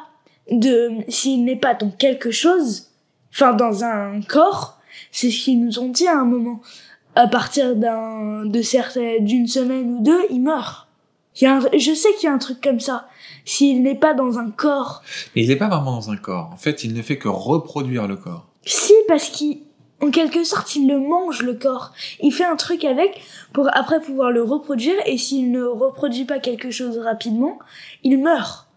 de, 0.49 0.91
s'il 1.09 1.43
n'est 1.43 1.57
pas 1.57 1.73
dans 1.73 1.89
quelque 1.91 2.31
chose, 2.31 2.87
enfin 3.33 3.53
dans 3.53 3.83
un 3.83 4.21
corps, 4.21 4.79
c'est 5.11 5.29
ce 5.29 5.43
qu'ils 5.43 5.63
nous 5.63 5.79
ont 5.79 5.89
dit 5.89 6.07
à 6.07 6.17
un 6.17 6.25
moment. 6.25 6.61
À 7.15 7.27
partir 7.27 7.75
d'un, 7.75 8.45
de 8.45 8.61
certaines, 8.61 9.25
d'une 9.25 9.47
semaine 9.47 9.95
ou 9.95 10.03
deux, 10.03 10.21
il 10.29 10.41
meurt. 10.41 10.87
Il 11.39 11.43
y 11.43 11.47
a 11.47 11.57
un- 11.57 11.77
je 11.77 11.93
sais 11.93 12.09
qu'il 12.13 12.27
y 12.27 12.31
a 12.31 12.33
un 12.33 12.37
truc 12.37 12.61
comme 12.61 12.79
ça. 12.79 13.07
S'il 13.43 13.81
n'est 13.83 13.95
pas 13.95 14.13
dans 14.13 14.39
un 14.39 14.49
corps, 14.51 15.01
Mais 15.35 15.43
il 15.43 15.49
n'est 15.49 15.55
pas 15.55 15.67
vraiment 15.67 15.91
dans 15.93 16.09
un 16.11 16.17
corps. 16.17 16.49
En 16.53 16.57
fait, 16.57 16.83
il 16.83 16.93
ne 16.93 17.01
fait 17.01 17.17
que 17.17 17.27
reproduire 17.27 18.07
le 18.07 18.15
corps. 18.15 18.47
Si 18.67 18.93
parce 19.07 19.29
qu'en 19.29 20.11
quelque 20.11 20.43
sorte 20.43 20.75
il 20.75 20.87
le 20.87 20.99
mange 20.99 21.41
le 21.41 21.53
corps. 21.55 21.91
Il 22.21 22.31
fait 22.31 22.45
un 22.45 22.55
truc 22.55 22.83
avec 22.85 23.21
pour 23.53 23.67
après 23.75 23.99
pouvoir 24.01 24.31
le 24.31 24.43
reproduire 24.43 24.95
et 25.05 25.17
s'il 25.17 25.51
ne 25.51 25.63
reproduit 25.63 26.25
pas 26.25 26.39
quelque 26.39 26.69
chose 26.71 26.97
rapidement, 26.99 27.59
il 28.03 28.21
meurt. 28.21 28.67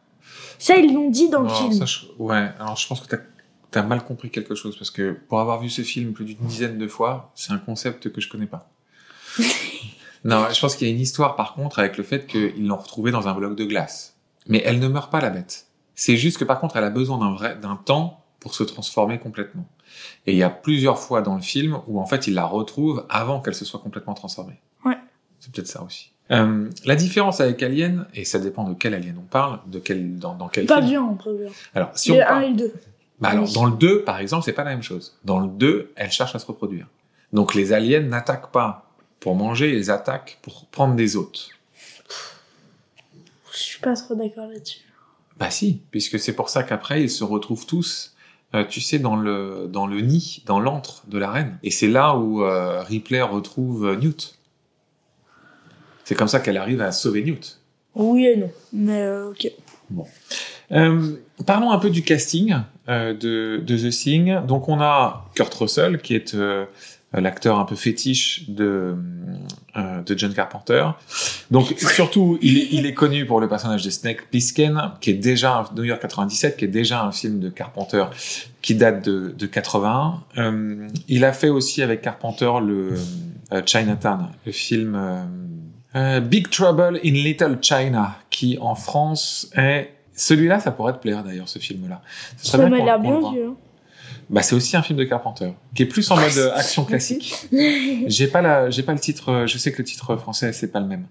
Ça 0.59 0.77
ils 0.77 0.93
l'ont 0.95 1.11
dit 1.11 1.29
dans 1.29 1.43
le 1.43 1.49
film. 1.49 1.73
ça, 1.73 1.85
je- 1.87 2.07
Ouais, 2.19 2.49
alors 2.59 2.77
je 2.77 2.87
pense 2.87 3.01
que 3.01 3.17
t'as 3.71 3.81
as 3.81 3.83
mal 3.83 4.05
compris 4.05 4.31
quelque 4.31 4.55
chose 4.55 4.77
parce 4.77 4.91
que 4.91 5.13
pour 5.29 5.41
avoir 5.41 5.61
vu 5.61 5.71
ce 5.71 5.83
film 5.83 6.13
plus 6.13 6.25
d'une 6.25 6.37
dizaine 6.47 6.77
de 6.79 6.87
fois, 6.89 7.31
c'est 7.35 7.53
un 7.53 7.59
concept 7.59 8.11
que 8.13 8.21
je 8.21 8.29
connais 8.29 8.47
pas. 8.47 8.69
non, 10.25 10.47
je 10.53 10.61
pense 10.61 10.77
qu'il 10.77 10.89
y 10.89 10.91
a 10.91 10.95
une 10.95 11.01
histoire 11.01 11.37
par 11.37 11.55
contre 11.55 11.79
avec 11.79 11.97
le 11.97 12.05
fait 12.05 12.27
qu'ils 12.27 12.67
l'ont 12.67 12.77
retrouvée 12.77 13.11
dans 13.11 13.29
un 13.29 13.35
bloc 13.35 13.57
de 13.57 13.65
glace. 13.65 14.17
Mais 14.49 14.63
elle 14.65 14.79
ne 14.81 14.89
meurt 14.89 15.11
pas 15.11 15.21
la 15.21 15.31
bête. 15.31 15.67
C'est 15.95 16.17
juste 16.17 16.39
que 16.39 16.45
par 16.45 16.61
contre 16.61 16.77
elle 16.77 16.85
a 16.85 16.91
besoin 16.91 17.19
d'un 17.19 17.33
vrai 17.33 17.57
d'un 17.57 17.77
temps 17.77 18.20
pour 18.41 18.55
se 18.55 18.63
transformer 18.63 19.19
complètement. 19.19 19.67
Et 20.27 20.33
il 20.33 20.39
y 20.39 20.43
a 20.43 20.51
plusieurs 20.51 20.99
fois 20.99 21.23
dans 21.23 21.35
le 21.37 21.43
film 21.43 21.79
où 21.87 22.01
en 22.01 22.07
fait 22.07 22.27
il 22.27 22.35
la 22.35 22.47
retrouve 22.47 23.07
avant 23.09 23.41
qu'elle 23.41 23.55
se 23.55 23.65
soit 23.65 23.81
complètement 23.81 24.15
transformée. 24.15 24.59
Ouais. 24.85 24.97
C'est 25.39 25.53
peut-être 25.53 25.69
ça 25.69 25.83
aussi. 25.83 26.13
Euh, 26.31 26.69
la 26.85 26.95
différence 26.95 27.41
avec 27.41 27.63
Alien, 27.63 28.07
et 28.15 28.25
ça 28.25 28.39
dépend 28.39 28.65
de 28.69 28.75
quel 28.75 28.95
Alien 28.95 29.17
on 29.19 29.27
parle, 29.27 29.61
de 29.67 29.79
quel 29.79 30.17
dans, 30.17 30.35
dans 30.35 30.49
quel 30.49 30.67
Pas 30.67 30.77
film. 30.77 30.89
bien, 30.89 31.07
pas 31.15 31.33
bien. 31.33 31.51
Alors, 31.75 31.91
si 31.99 32.13
on 32.13 32.17
le 32.17 32.23
1 32.23 32.27
parle, 32.27 32.45
et 32.45 32.49
le 32.51 32.57
2. 32.57 32.73
bah 33.19 33.29
alors, 33.31 33.53
dans 33.53 33.65
le 33.65 33.73
2, 33.77 34.05
par 34.05 34.21
exemple, 34.21 34.45
c'est 34.45 34.53
pas 34.53 34.63
la 34.65 34.71
même 34.71 34.83
chose. 34.83 35.19
Dans 35.25 35.41
le 35.41 35.49
2, 35.49 35.93
elle 35.97 36.13
cherche 36.13 36.35
à 36.37 36.39
se 36.39 36.47
reproduire. 36.47 36.87
Donc, 37.33 37.55
les 37.55 37.73
aliens 37.73 38.01
n'attaquent 38.01 38.53
pas 38.53 38.91
pour 39.19 39.35
manger, 39.35 39.77
ils 39.77 39.91
attaquent 39.91 40.39
pour 40.41 40.67
prendre 40.67 40.95
des 40.95 41.17
hôtes. 41.17 41.51
Je 43.53 43.59
suis 43.59 43.81
pas 43.81 43.95
trop 43.95 44.15
d'accord 44.15 44.47
là-dessus. 44.47 44.81
Bah 45.37 45.51
si, 45.51 45.83
puisque 45.91 46.19
c'est 46.21 46.35
pour 46.35 46.49
ça 46.49 46.63
qu'après, 46.63 47.03
ils 47.03 47.11
se 47.11 47.25
retrouvent 47.25 47.67
tous, 47.67 48.15
euh, 48.55 48.65
tu 48.69 48.81
sais, 48.81 48.99
dans 48.99 49.17
le, 49.17 49.69
dans 49.69 49.87
le 49.87 50.01
nid, 50.01 50.43
dans 50.47 50.61
l'antre 50.61 51.05
de 51.09 51.19
la 51.19 51.31
reine. 51.31 51.59
Et 51.63 51.71
c'est 51.71 51.89
là 51.89 52.17
où 52.17 52.43
euh, 52.45 52.83
Ripley 52.83 53.23
retrouve 53.23 53.97
Newt. 53.97 54.37
C'est 56.05 56.15
comme 56.15 56.29
ça 56.29 56.41
qu'elle 56.41 56.57
arrive 56.57 56.81
à 56.81 56.93
sauver 56.93 57.23
Newt. 57.23 57.61
Oui 57.95 58.27
et 58.27 58.37
non. 58.37 58.51
Mais 58.73 59.03
euh, 59.03 59.31
ok. 59.31 59.51
Euh, 60.73 61.17
parlons 61.47 61.73
un 61.73 61.79
peu 61.79 61.91
du 61.91 62.03
casting 62.03 62.57
euh, 62.89 63.13
de, 63.13 63.63
de 63.65 63.77
The 63.77 63.91
Thing. 63.91 64.47
Donc 64.47 64.69
on 64.69 64.81
a 64.81 65.27
Kurt 65.35 65.53
Russell 65.55 66.01
qui 66.01 66.15
est 66.15 66.35
euh, 66.35 66.65
l'acteur 67.13 67.59
un 67.59 67.65
peu 67.65 67.75
fétiche 67.75 68.49
de, 68.49 68.95
euh, 69.77 70.03
de 70.03 70.17
John 70.19 70.33
Carpenter. 70.33 70.87
Donc 71.51 71.75
surtout 71.79 72.39
il, 72.41 72.59
est- 72.59 72.69
il 72.73 72.87
est 72.87 72.95
connu 72.95 73.27
pour 73.27 73.41
le 73.41 73.49
personnage 73.49 73.85
de 73.85 73.91
Snake 73.91 74.29
Plissken 74.31 74.81
qui 75.01 75.11
est 75.11 75.15
déjà 75.15 75.59
un- 75.59 75.75
New 75.75 75.83
York 75.85 76.01
97 76.01 76.57
qui 76.57 76.67
est 76.67 76.69
déjà 76.69 77.03
un 77.03 77.11
film 77.13 77.41
de 77.41 77.49
Carpenter 77.49 78.05
qui 78.63 78.75
date 78.77 79.05
de, 79.05 79.35
de 79.37 79.47
81. 79.47 80.23
Euh, 80.39 80.87
il 81.09 81.25
a 81.25 81.33
fait 81.33 81.49
aussi 81.49 81.83
avec 81.83 82.03
Carpenter 82.03 82.51
le 82.65 82.95
euh, 83.53 83.63
Chinatown, 83.67 84.29
le 84.47 84.53
film 84.53 84.95
euh, 84.95 85.23
euh, 85.97 86.21
Big 86.21 86.49
Trouble 86.49 87.01
in 87.05 87.11
Little 87.11 87.59
China, 87.61 88.17
qui 88.31 88.57
en 88.61 88.77
France 88.77 89.51
est 89.57 89.91
celui-là, 90.15 90.61
ça 90.61 90.71
pourrait 90.71 90.93
te 90.93 90.99
plaire 90.99 91.25
d'ailleurs 91.25 91.49
ce 91.49 91.59
film-là. 91.59 92.03
Ce 92.37 92.53
serait 92.53 92.59
Ça 92.79 92.99
bien 92.99 93.21
vu. 93.33 93.37
Bah 94.31 94.43
c'est 94.43 94.55
aussi 94.55 94.77
un 94.77 94.83
film 94.83 94.97
de 94.99 95.05
Carpenter, 95.05 95.53
qui 95.75 95.83
est 95.83 95.87
plus 95.87 96.09
en 96.11 96.17
mode 96.17 96.53
action 96.55 96.85
classique. 96.85 97.35
J'ai 98.07 98.29
pas 98.29 98.41
la, 98.41 98.71
j'ai 98.71 98.83
pas 98.85 98.93
le 98.95 99.01
titre. 99.01 99.45
Je 99.47 99.59
sais 99.59 99.73
que 99.73 99.79
le 99.79 99.85
titre 99.85 100.17
français 100.17 100.53
c'est 100.53 100.69
pas 100.71 100.79
le 100.81 100.87
même. 100.87 101.07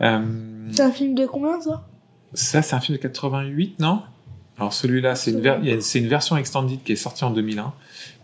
Euh, 0.00 0.68
C'est 0.72 0.82
un 0.82 0.92
film 0.92 1.14
de 1.16 1.26
combien 1.26 1.60
ça? 1.60 1.84
Ça 2.32 2.62
c'est 2.62 2.74
un 2.76 2.80
film 2.80 2.96
de 2.96 3.02
88, 3.02 3.80
non? 3.80 4.02
Alors 4.56 4.72
celui-là, 4.72 5.14
une, 5.26 5.40
ver- 5.40 5.60
c'est 5.80 5.98
une 5.98 6.06
version 6.06 6.36
extended 6.36 6.80
qui 6.84 6.92
est 6.92 6.96
sortie 6.96 7.24
en 7.24 7.30
2001, 7.30 7.72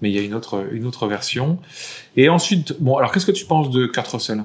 mais 0.00 0.10
il 0.10 0.14
y 0.14 0.18
a 0.20 0.22
une 0.22 0.34
autre, 0.34 0.64
une 0.70 0.86
autre 0.86 1.08
version. 1.08 1.58
Et 2.16 2.28
ensuite, 2.28 2.76
bon, 2.80 2.96
alors 2.98 3.10
qu'est-ce 3.10 3.26
que 3.26 3.32
tu 3.32 3.46
penses 3.46 3.68
de 3.70 3.86
Kurt 3.86 4.06
Russell? 4.06 4.44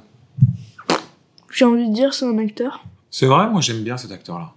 J'ai 1.51 1.65
envie 1.65 1.88
de 1.88 1.94
dire, 1.94 2.13
c'est 2.15 2.25
un 2.25 2.38
acteur. 2.39 2.84
C'est 3.12 3.27
vrai, 3.27 3.48
moi 3.51 3.62
j'aime 3.62 3.84
bien 3.84 3.98
cet 3.98 4.12
acteur-là. 4.12 4.51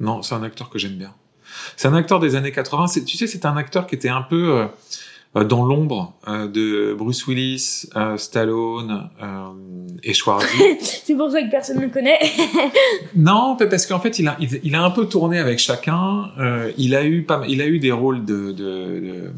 Non, 0.00 0.22
c'est 0.22 0.34
un 0.34 0.42
acteur 0.42 0.70
que 0.70 0.78
j'aime 0.80 0.96
bien. 0.96 1.14
C'est 1.76 1.88
un 1.88 1.94
acteur 1.94 2.20
des 2.20 2.34
années 2.36 2.52
80. 2.52 2.86
C'est- 2.88 3.04
Tu 3.04 3.16
sais, 3.16 3.26
c'est 3.26 3.44
un 3.46 3.56
acteur 3.56 3.86
qui 3.86 3.94
était 3.94 4.08
un 4.08 4.22
peu 4.22 4.52
euh, 4.58 4.66
euh, 5.36 5.44
dans 5.44 5.64
l'ombre 5.64 6.14
euh, 6.28 6.46
de 6.48 6.94
Bruce 6.96 7.26
Willis, 7.26 7.86
euh, 7.96 8.16
Stallone 8.16 9.08
et 10.02 10.12
Schwarzy. 10.14 10.46
c'est 10.80 11.14
pour 11.16 11.30
ça 11.30 11.42
que 11.42 11.50
personne 11.50 11.78
ne 11.78 11.82
le 11.84 11.88
connaît. 11.90 12.18
non, 13.16 13.56
parce 13.58 13.86
qu'en 13.86 14.00
fait, 14.00 14.18
il 14.18 14.28
a, 14.28 14.36
il, 14.40 14.60
il 14.62 14.74
a 14.74 14.82
un 14.82 14.90
peu 14.90 15.06
tourné 15.06 15.38
avec 15.38 15.58
chacun. 15.58 16.30
Il 16.76 16.94
a 16.94 17.04
eu 17.04 17.22
pas, 17.22 17.42
il 17.48 17.60
a 17.62 17.66
eu 17.66 17.78
des 17.78 17.92
rôles 17.92 18.24
de, 18.24 18.52
de, 18.52 18.52
de- 18.52 19.30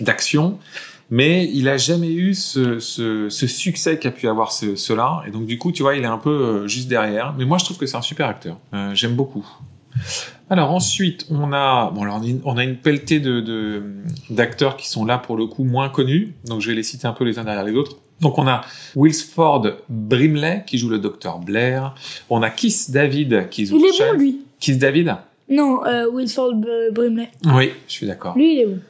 d'action, 0.00 0.58
mais 1.10 1.50
il 1.52 1.68
a 1.68 1.76
jamais 1.76 2.10
eu 2.12 2.32
ce, 2.34 2.78
ce, 2.78 3.28
ce 3.28 3.46
succès 3.46 3.98
qu'a 3.98 4.10
pu 4.10 4.28
avoir 4.28 4.52
ce, 4.52 4.76
cela. 4.76 5.22
Et 5.26 5.30
donc 5.30 5.44
du 5.46 5.58
coup, 5.58 5.70
tu 5.72 5.82
vois, 5.82 5.94
il 5.96 6.02
est 6.04 6.06
un 6.06 6.18
peu 6.18 6.66
juste 6.66 6.88
derrière. 6.88 7.34
Mais 7.36 7.44
moi, 7.44 7.58
je 7.58 7.64
trouve 7.66 7.76
que 7.76 7.84
c'est 7.86 7.96
un 7.98 8.02
super 8.02 8.28
acteur. 8.28 8.56
J'aime 8.94 9.14
beaucoup. 9.14 9.46
Alors 10.52 10.70
ensuite, 10.70 11.24
on 11.30 11.50
a 11.54 11.90
bon 11.92 12.02
alors 12.02 12.20
on 12.44 12.58
a 12.58 12.62
une, 12.62 12.76
pelletée 12.76 13.20
de 13.20 13.82
d'acteurs 14.28 14.76
qui 14.76 14.86
sont 14.86 15.06
là 15.06 15.16
pour 15.16 15.38
le 15.38 15.46
coup 15.46 15.64
moins 15.64 15.88
connus. 15.88 16.34
Donc 16.44 16.60
je 16.60 16.68
vais 16.68 16.74
les 16.74 16.82
citer 16.82 17.06
un 17.06 17.14
peu 17.14 17.24
les 17.24 17.38
uns 17.38 17.44
derrière 17.44 17.64
les 17.64 17.72
autres. 17.72 17.96
Donc 18.20 18.36
on 18.36 18.46
a 18.46 18.60
Wilford 18.94 19.66
Brimley 19.88 20.64
qui 20.66 20.76
joue 20.76 20.90
le 20.90 20.98
docteur 20.98 21.38
Blair. 21.38 21.94
On 22.28 22.42
a 22.42 22.50
Kiss 22.50 22.90
David 22.90 23.48
qui 23.48 23.64
joue 23.64 23.78
Il 23.78 23.86
est 23.86 24.12
bon, 24.12 24.18
lui. 24.18 24.42
Kiss 24.60 24.76
David? 24.76 25.16
Non, 25.48 25.86
euh, 25.86 26.06
Wilford 26.12 26.56
B- 26.56 26.92
Brimley. 26.92 27.30
Oui, 27.46 27.70
je 27.88 27.92
suis 27.92 28.06
d'accord. 28.06 28.36
Lui, 28.36 28.56
il 28.56 28.60
est 28.60 28.66
bon. 28.66 28.80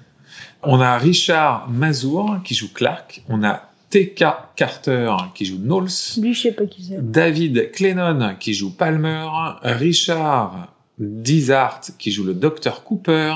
On 0.65 0.81
a 0.81 0.99
Richard 0.99 1.71
Mazur 1.71 2.41
qui 2.45 2.57
joue 2.57 2.73
Clark. 2.75 3.23
On 3.29 3.45
a 3.45 3.71
T.K. 3.89 4.25
Carter 4.57 5.15
qui 5.33 5.45
joue 5.45 5.59
Knowles. 5.59 5.91
Lui, 6.19 6.35
je 6.35 6.41
sais 6.41 6.53
pas 6.53 6.67
qui 6.67 6.83
c'est. 6.83 7.11
David 7.13 7.71
Clennon 7.71 8.35
qui 8.41 8.53
joue 8.53 8.75
Palmer, 8.75 9.29
Richard 9.63 10.72
Dizart 10.99 11.81
qui 11.99 12.11
joue 12.13 12.25
le 12.25 12.35
Dr 12.35 12.83
Cooper, 12.85 13.35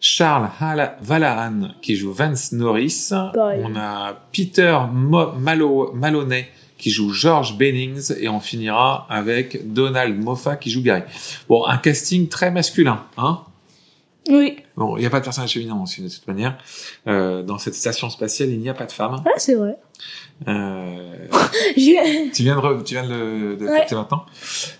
Charles 0.00 0.48
Hall- 0.60 0.92
Vallahan 1.02 1.70
qui 1.82 1.96
joue 1.96 2.12
Vance 2.12 2.52
Norris, 2.52 3.08
on 3.64 3.76
a 3.76 4.14
Peter 4.32 4.78
Mo- 4.92 5.32
Malo- 5.32 5.92
Maloney 5.92 6.48
qui 6.78 6.90
joue 6.90 7.12
George 7.12 7.58
Bennings 7.58 8.12
et 8.20 8.28
on 8.28 8.38
finira 8.38 9.06
avec 9.10 9.72
Donald 9.72 10.16
Moffat 10.22 10.56
qui 10.56 10.70
joue 10.70 10.82
Gary. 10.82 11.02
Bon, 11.48 11.64
un 11.66 11.76
casting 11.78 12.28
très 12.28 12.52
masculin, 12.52 13.02
hein 13.16 13.40
Oui. 14.28 14.58
Bon, 14.76 14.96
il 14.96 15.00
n'y 15.00 15.06
a 15.06 15.10
pas 15.10 15.20
de 15.20 15.24
personnage 15.24 15.52
féminin 15.54 15.78
aussi 15.82 16.02
de 16.02 16.08
toute 16.08 16.26
manière. 16.26 16.58
Euh, 17.06 17.42
dans 17.42 17.58
cette 17.58 17.74
station 17.74 18.10
spatiale, 18.10 18.50
il 18.50 18.60
n'y 18.60 18.68
a 18.68 18.74
pas 18.74 18.86
de 18.86 18.92
femme. 18.92 19.22
Ah, 19.26 19.30
c'est 19.38 19.54
vrai. 19.54 19.76
Euh, 20.46 21.26
J'ai- 21.76 22.30
tu 22.32 22.42
viens 22.42 22.56
de, 22.56 22.60
re- 22.60 22.82
tu 22.84 22.94
viens 22.94 23.04
de, 23.04 23.08
le- 23.14 23.56
de 23.56 23.66
Ouais. 23.66 23.86
maintenant. 23.92 24.24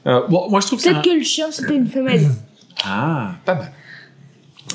Euh, 0.07 0.27
bon, 0.29 0.49
moi 0.51 0.61
je 0.61 0.67
trouve 0.67 0.79
que 0.79 0.85
Peut-être 0.85 0.99
un... 0.99 1.03
que 1.03 1.11
le 1.11 1.23
chien, 1.23 1.51
c'était 1.51 1.75
une 1.77 1.89
femelle. 1.89 2.29
Ah, 2.85 3.33
pas 3.45 3.55
mal. 3.57 3.73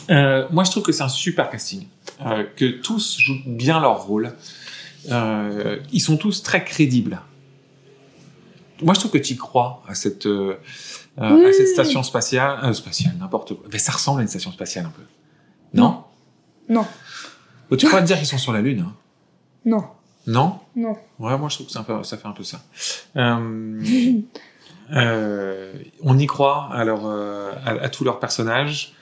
Euh, 0.09 0.45
moi 0.51 0.65
je 0.65 0.71
trouve 0.71 0.83
que 0.83 0.91
c'est 0.91 1.03
un 1.03 1.07
super 1.09 1.49
casting. 1.49 1.87
Euh, 2.25 2.43
que 2.55 2.65
tous 2.65 3.17
jouent 3.17 3.39
bien 3.45 3.79
leur 3.79 4.03
rôle. 4.03 4.33
Euh, 5.11 5.77
ils 5.93 6.01
sont 6.01 6.17
tous 6.17 6.43
très 6.43 6.63
crédibles. 6.65 7.21
Moi 8.81 8.93
je 8.93 8.99
trouve 8.99 9.11
que 9.11 9.17
tu 9.19 9.35
crois 9.35 9.83
à 9.87 9.93
cette, 9.95 10.25
euh, 10.25 10.57
euh, 11.19 11.35
Oui. 11.35 11.45
à 11.45 11.53
cette 11.53 11.67
station 11.67 12.01
spatiale. 12.03 12.59
euh, 12.63 12.73
spatiale, 12.73 13.15
n'importe 13.19 13.53
quoi. 13.53 13.65
Mais 13.71 13.79
ça 13.79 13.91
ressemble 13.91 14.19
à 14.19 14.23
une 14.23 14.27
station 14.29 14.51
spatiale 14.51 14.85
un 14.85 14.89
peu. 14.89 15.03
Non, 15.73 16.03
Non? 16.69 16.85
Bon, 17.69 17.77
Tu 17.77 17.87
pourrais 17.87 18.01
te 18.01 18.07
dire 18.07 18.17
qu'ils 18.17 18.27
sont 18.27 18.37
sur 18.37 18.53
la 18.53 18.61
Lune. 18.61 18.85
Hein? 18.87 18.93
Non. 19.65 19.85
Non? 20.27 20.59
Non. 20.75 20.97
Ouais, 21.19 21.37
moi 21.37 21.49
je 21.49 21.55
trouve 21.55 21.67
que 21.67 21.71
c'est 21.73 21.79
un 21.79 21.83
peu, 21.83 22.01
ça 22.03 22.17
fait 22.17 22.27
un 22.27 22.31
peu 22.31 22.43
ça. 22.43 22.61
Euh, 23.17 24.21
euh, 24.91 25.73
on 26.01 26.17
y 26.17 26.25
croit 26.25 26.69
à, 26.73 26.83
leur, 26.83 27.05
euh, 27.05 27.51
à, 27.65 27.71
à 27.71 27.89
tous 27.89 28.03
leurs 28.03 28.19
personnages. 28.19 28.93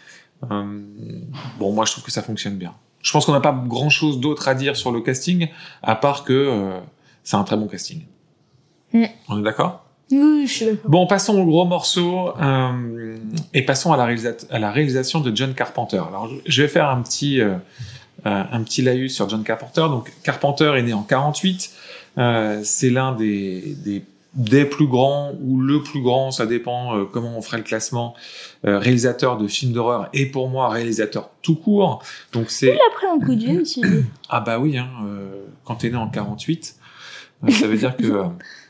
Euh, 0.50 0.82
bon, 1.60 1.72
moi 1.74 1.86
je 1.86 1.92
trouve 1.94 2.04
que 2.04 2.12
ça 2.12 2.22
fonctionne 2.22 2.56
bien. 2.58 2.74
Je 3.02 3.12
pense 3.12 3.26
qu'on 3.26 3.32
n'a 3.32 3.42
pas 3.42 3.52
grand 3.68 3.90
chose 3.90 4.20
d'autre 4.20 4.48
à 4.48 4.54
dire 4.56 4.76
sur 4.76 4.92
le 4.92 5.02
casting, 5.02 5.50
à 5.82 5.96
part 5.96 6.24
que 6.24 6.80
c'est 7.24 7.36
un 7.36 7.44
très 7.44 7.58
bon 7.58 7.68
casting. 7.68 8.06
Mm. 8.94 9.06
On 9.30 9.40
est 9.40 9.44
d'accord? 9.44 9.86
Oui, 10.12 10.46
je 10.46 10.52
suis 10.52 10.66
d'accord. 10.66 10.90
Bon, 10.90 11.08
passons 11.08 11.38
au 11.40 11.46
gros 11.46 11.66
morceau 11.66 12.30
euh, 12.42 13.16
et 13.54 13.62
passons 13.64 13.94
à 13.94 13.98
la, 13.98 14.14
à 14.50 14.60
la 14.60 14.72
réalisation 14.72 15.22
de 15.22 15.36
John 15.36 15.54
Carpenter. 15.54 16.02
Alors, 16.08 16.30
je- 16.46 16.62
vais 16.62 16.68
faire 16.68 16.90
un 16.90 17.02
petit, 17.02 17.40
euh, 17.40 17.56
euh, 18.26 18.44
un 18.52 18.64
petit 18.64 18.82
laïus 18.82 19.16
sur 19.16 19.30
John 19.30 19.44
Carpenter. 19.44 19.82
Donc, 19.90 20.12
Carpenter 20.24 20.74
est 20.78 20.84
né 20.84 20.94
en 20.94 21.04
48. 21.04 21.72
Euh, 22.18 22.60
c'est 22.66 22.90
l'un 22.90 23.14
des, 23.14 23.76
des, 23.86 24.04
des 24.34 24.66
plus 24.66 24.88
grands 24.88 25.32
ou 25.42 25.62
le 25.62 25.82
plus 25.82 26.02
grand, 26.02 26.32
ça 26.32 26.46
dépend 26.46 26.98
euh, 26.98 27.06
comment 27.06 27.38
on 27.38 27.42
ferait 27.42 27.58
le 27.58 27.64
classement, 27.64 28.14
euh, 28.66 28.80
réalisateur 28.80 29.38
de 29.38 29.48
films 29.48 29.72
d'horreur 29.72 30.10
et 30.14 30.26
pour 30.26 30.50
moi 30.50 30.68
réalisateur 30.70 31.30
tout 31.42 31.56
court. 31.56 32.04
Donc 32.34 32.50
c'est 32.50 32.68
Il 32.68 32.72
a 32.74 32.94
pris 32.94 33.08
un 33.08 33.26
coup 33.26 33.36
de 33.36 33.46
vieux 33.46 33.62
aussi. 33.62 33.82
lui. 33.82 34.04
ah 34.30 34.42
bah 34.42 34.60
oui, 34.60 34.78
hein, 34.78 34.90
euh, 35.06 35.46
quand 35.64 35.76
t'es 35.76 35.90
né 35.90 35.96
en 35.96 36.10
48, 36.10 36.76
euh, 37.46 37.52
ça 37.52 37.68
veut 37.68 37.78
dire 37.78 37.96
que 37.96 38.06
euh, 38.06 38.24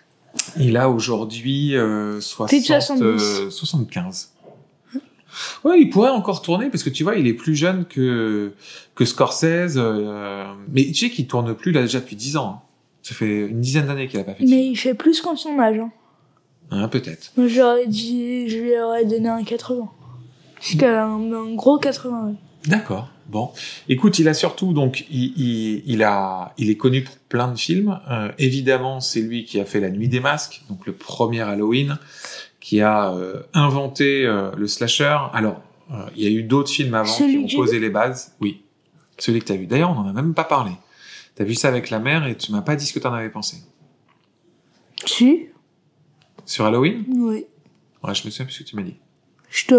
il 0.60 0.78
a 0.78 0.90
aujourd'hui 0.90 1.76
euh, 1.76 2.20
60, 2.22 2.50
Plus 2.50 2.60
de 2.62 2.66
70. 2.66 3.02
euh, 3.04 3.50
75. 3.50 4.32
Ouais, 5.64 5.80
il 5.80 5.90
pourrait 5.90 6.10
encore 6.10 6.42
tourner 6.42 6.70
parce 6.70 6.84
que 6.84 6.90
tu 6.90 7.04
vois, 7.04 7.16
il 7.16 7.26
est 7.28 7.34
plus 7.34 7.56
jeune 7.56 7.86
que 7.86 8.52
que 8.96 9.06
Scorsese. 9.06 9.78
euh, 9.78 10.46
mais 10.70 10.86
tu 10.88 10.94
sais 10.96 11.10
qu'il 11.10 11.28
tourne 11.28 11.54
plus 11.56 11.72
là 11.72 11.82
déjà 11.82 12.00
depuis 12.02 12.16
10 12.18 12.38
ans. 12.38 12.50
hein. 12.50 12.62
Ça 13.02 13.16
fait 13.16 13.48
une 13.48 13.62
dizaine 13.62 13.88
d'années 13.88 14.08
qu'il 14.08 14.20
a 14.20 14.24
pas 14.24 14.34
fait. 14.34 14.44
Mais 14.46 14.68
il 14.68 14.76
fait 14.76 14.94
plus 14.94 15.22
qu'en 15.22 15.36
son 15.36 15.58
âge. 15.60 15.80
Hein. 15.80 15.92
Hein, 16.70 16.88
peut-être. 16.88 17.32
Moi, 17.36 17.48
j'aurais 17.48 17.88
dit, 17.88 18.48
je 18.50 18.58
lui 18.60 18.80
aurais 18.80 19.06
donné 19.06 19.28
un 19.30 19.44
80. 19.44 19.90
Jusqu'à 20.62 21.06
un, 21.06 21.32
un 21.34 21.56
gros 21.56 21.78
80. 21.80 22.28
ouais. 22.28 22.34
D'accord. 22.66 23.10
Bon, 23.28 23.52
écoute, 23.88 24.20
il 24.20 24.28
a 24.28 24.34
surtout 24.34 24.74
donc 24.74 25.06
il, 25.10 25.34
il, 25.38 25.84
il 25.86 26.04
a 26.04 26.54
il 26.58 26.70
est 26.70 26.76
connu 26.76 27.04
pour 27.04 27.16
plein 27.18 27.48
de 27.48 27.58
films. 27.58 28.00
Euh, 28.10 28.32
évidemment, 28.38 29.00
c'est 29.00 29.22
lui 29.22 29.46
qui 29.46 29.60
a 29.60 29.66
fait 29.66 29.80
La 29.80 29.90
Nuit 29.90 30.10
des 30.10 30.20
Masques, 30.20 30.64
donc 30.70 30.86
le 30.86 30.94
premier 30.94 31.42
Halloween, 31.42 31.98
qui 32.60 32.82
a 32.82 33.14
euh, 33.14 33.42
inventé 33.54 34.26
euh, 34.26 34.52
le 34.58 34.68
slasher. 34.68 35.18
Alors, 35.34 35.62
euh, 35.92 36.06
il 36.16 36.24
y 36.24 36.28
a 36.28 36.30
eu 36.30 36.44
d'autres 36.44 36.70
films 36.70 36.94
avant 36.94 37.08
Celui 37.08 37.46
qui 37.46 37.56
ont 37.56 37.60
posé 37.60 37.80
les 37.80 37.90
bases. 37.90 38.36
Oui, 38.42 38.64
celui 39.18 39.40
que 39.40 39.46
tu 39.46 39.54
as 39.54 39.58
vu. 39.58 39.66
D'ailleurs, 39.66 39.92
on 39.92 40.00
en 40.00 40.08
a 40.08 40.14
même 40.14 40.34
pas 40.34 40.44
parlé. 40.44 40.72
T'as 41.36 41.46
vu 41.46 41.56
ça 41.56 41.70
avec 41.70 41.90
la 41.90 42.00
mère 42.00 42.28
et 42.28 42.36
tu 42.36 42.52
m'as 42.52 42.62
pas 42.62 42.76
dit 42.76 42.86
ce 42.86 42.94
que 42.94 43.00
t'en 43.00 43.14
avais 43.14 43.30
pensé. 43.30 43.58
Si 45.06 45.48
Sur 46.46 46.66
Halloween? 46.66 47.06
Oui. 47.08 47.46
Ouais, 48.04 48.14
je 48.14 48.26
me 48.26 48.30
souviens 48.30 48.46
plus 48.46 48.54
ce 48.54 48.64
que 48.64 48.70
tu 48.70 48.76
m'as 48.76 48.84
dit. 48.84 48.98
Je 49.52 49.66
te. 49.66 49.76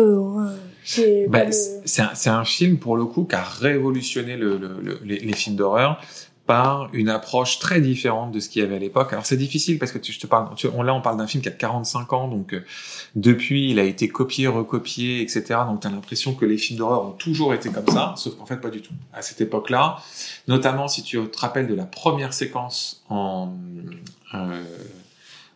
c'est 0.85 1.27
Bah, 1.29 1.45
le- 1.45 1.53
c'est 1.85 2.03
un, 2.03 2.11
c'est 2.15 2.31
un 2.31 2.45
film 2.45 2.79
pour 2.79 2.97
le 2.97 3.05
coup 3.07 3.25
qui 3.25 3.35
a 3.35 3.43
révolutionné 3.43 4.37
le, 4.37 4.59
le- 4.59 4.81
le- 4.83 5.01
les, 5.05 5.19
les 5.19 5.33
films 5.33 5.57
d'horreur 5.57 6.01
par 6.45 6.91
une 6.93 7.09
approche 7.09 7.61
très 7.61 7.81
différente 7.81 8.33
de 8.33 8.41
ce 8.41 8.49
qu'il 8.49 8.61
y 8.63 8.65
avait 8.65 8.75
à 8.75 8.79
l'époque. 8.81 9.13
Alors 9.13 9.25
c'est 9.25 9.37
difficile 9.37 9.79
parce 9.79 9.93
que 9.93 9.99
tu, 9.99 10.13
je 10.13 10.19
te 10.19 10.27
parle, 10.27 10.55
tu- 10.57 10.67
on, 10.75 10.83
là 10.83 10.93
on 10.93 11.01
parle 11.01 11.17
d'un 11.17 11.29
film 11.29 11.41
qui 11.41 11.49
a 11.49 11.53
45 11.53 12.13
ans, 12.13 12.27
donc 12.29 12.53
euh, 12.53 12.65
depuis 13.15 13.71
il 13.71 13.79
a 13.79 13.85
été 13.85 14.09
copié, 14.09 14.49
recopié, 14.49 15.23
etc. 15.23 15.45
Donc 15.69 15.81
tu 15.81 15.87
as 15.87 15.91
l'impression 15.91 16.35
que 16.35 16.45
les 16.45 16.59
films 16.59 16.81
d'horreur 16.81 17.05
ont 17.07 17.13
toujours 17.13 17.55
été 17.55 17.71
comme 17.71 17.87
ça, 17.87 18.15
sauf 18.17 18.35
qu'en 18.37 18.45
fait 18.45 18.57
pas 18.61 18.71
du 18.71 18.83
tout. 18.83 18.93
À 19.15 19.23
cette 19.23 19.41
époque-là, 19.41 19.99
notamment 20.49 20.89
si 20.89 21.05
tu 21.05 21.17
te 21.29 21.39
rappelles 21.39 21.69
de 21.69 21.75
la 21.75 21.85
première 21.87 22.35
séquence 22.35 23.05
en 23.09 23.53
euh, 24.35 24.65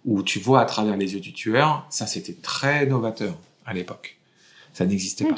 où 0.05 0.23
tu 0.23 0.39
vois 0.39 0.61
à 0.61 0.65
travers 0.67 0.97
les 0.97 1.15
yeux 1.15 1.21
du 1.21 1.33
tueur, 1.33 1.85
ça 1.91 2.07
c'était 2.07 2.37
très 2.41 2.87
novateur 2.87 3.35
à 3.67 3.75
l'époque. 3.75 4.17
Ça 4.73 4.85
n'existait 4.87 5.25
pas. 5.25 5.37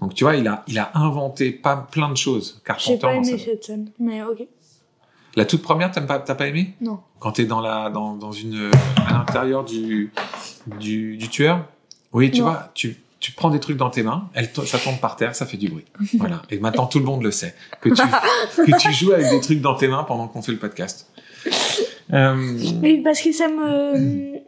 Donc 0.00 0.14
tu 0.14 0.24
vois, 0.24 0.36
il 0.36 0.46
a, 0.48 0.64
il 0.66 0.78
a 0.78 0.90
inventé 0.94 1.50
pas 1.52 1.76
plein 1.90 2.08
de 2.10 2.16
choses. 2.16 2.60
Carpenter. 2.64 2.92
J'ai 2.92 2.98
pas 2.98 3.14
dans 3.14 3.22
aimé 3.22 3.38
sa- 3.38 3.44
cette 3.44 3.64
scène. 3.64 3.90
Mais 3.98 4.22
ok. 4.22 4.46
La 5.36 5.44
toute 5.44 5.62
première, 5.62 5.90
t'aimes 5.92 6.06
pas, 6.06 6.18
t'as 6.18 6.34
pas 6.34 6.48
aimé? 6.48 6.74
Non. 6.80 7.00
Quand 7.20 7.32
t'es 7.32 7.44
dans 7.44 7.60
la, 7.60 7.90
dans, 7.90 8.14
dans 8.16 8.32
une, 8.32 8.70
à 9.06 9.12
l'intérieur 9.12 9.64
du, 9.64 10.10
du, 10.80 11.16
du 11.16 11.28
tueur? 11.28 11.66
Oui, 12.12 12.30
tu 12.30 12.38
Non. 12.40 12.46
vois, 12.46 12.70
tu, 12.74 12.96
tu 13.20 13.32
prends 13.32 13.50
des 13.50 13.60
trucs 13.60 13.76
dans 13.76 13.90
tes 13.90 14.02
mains, 14.02 14.28
elle, 14.34 14.48
ça 14.66 14.78
tombe 14.78 14.98
par 14.98 15.16
terre, 15.16 15.36
ça 15.36 15.44
fait 15.46 15.56
du 15.58 15.68
bruit. 15.68 15.84
voilà. 16.18 16.42
Et 16.50 16.58
maintenant 16.58 16.86
tout 16.86 16.98
le 16.98 17.04
monde 17.04 17.22
le 17.22 17.30
sait 17.30 17.54
que 17.80 17.90
tu, 17.90 18.02
que 18.72 18.78
tu 18.80 18.92
joues 18.92 19.12
avec 19.12 19.30
des 19.30 19.40
trucs 19.40 19.60
dans 19.60 19.74
tes 19.74 19.86
mains 19.86 20.02
pendant 20.04 20.26
qu'on 20.28 20.42
fait 20.42 20.52
le 20.52 20.58
podcast. 20.58 21.08
Euh, 22.12 22.58
Mais 22.80 22.98
parce 23.02 23.20
que 23.20 23.32
ça 23.32 23.48
me. 23.48 24.38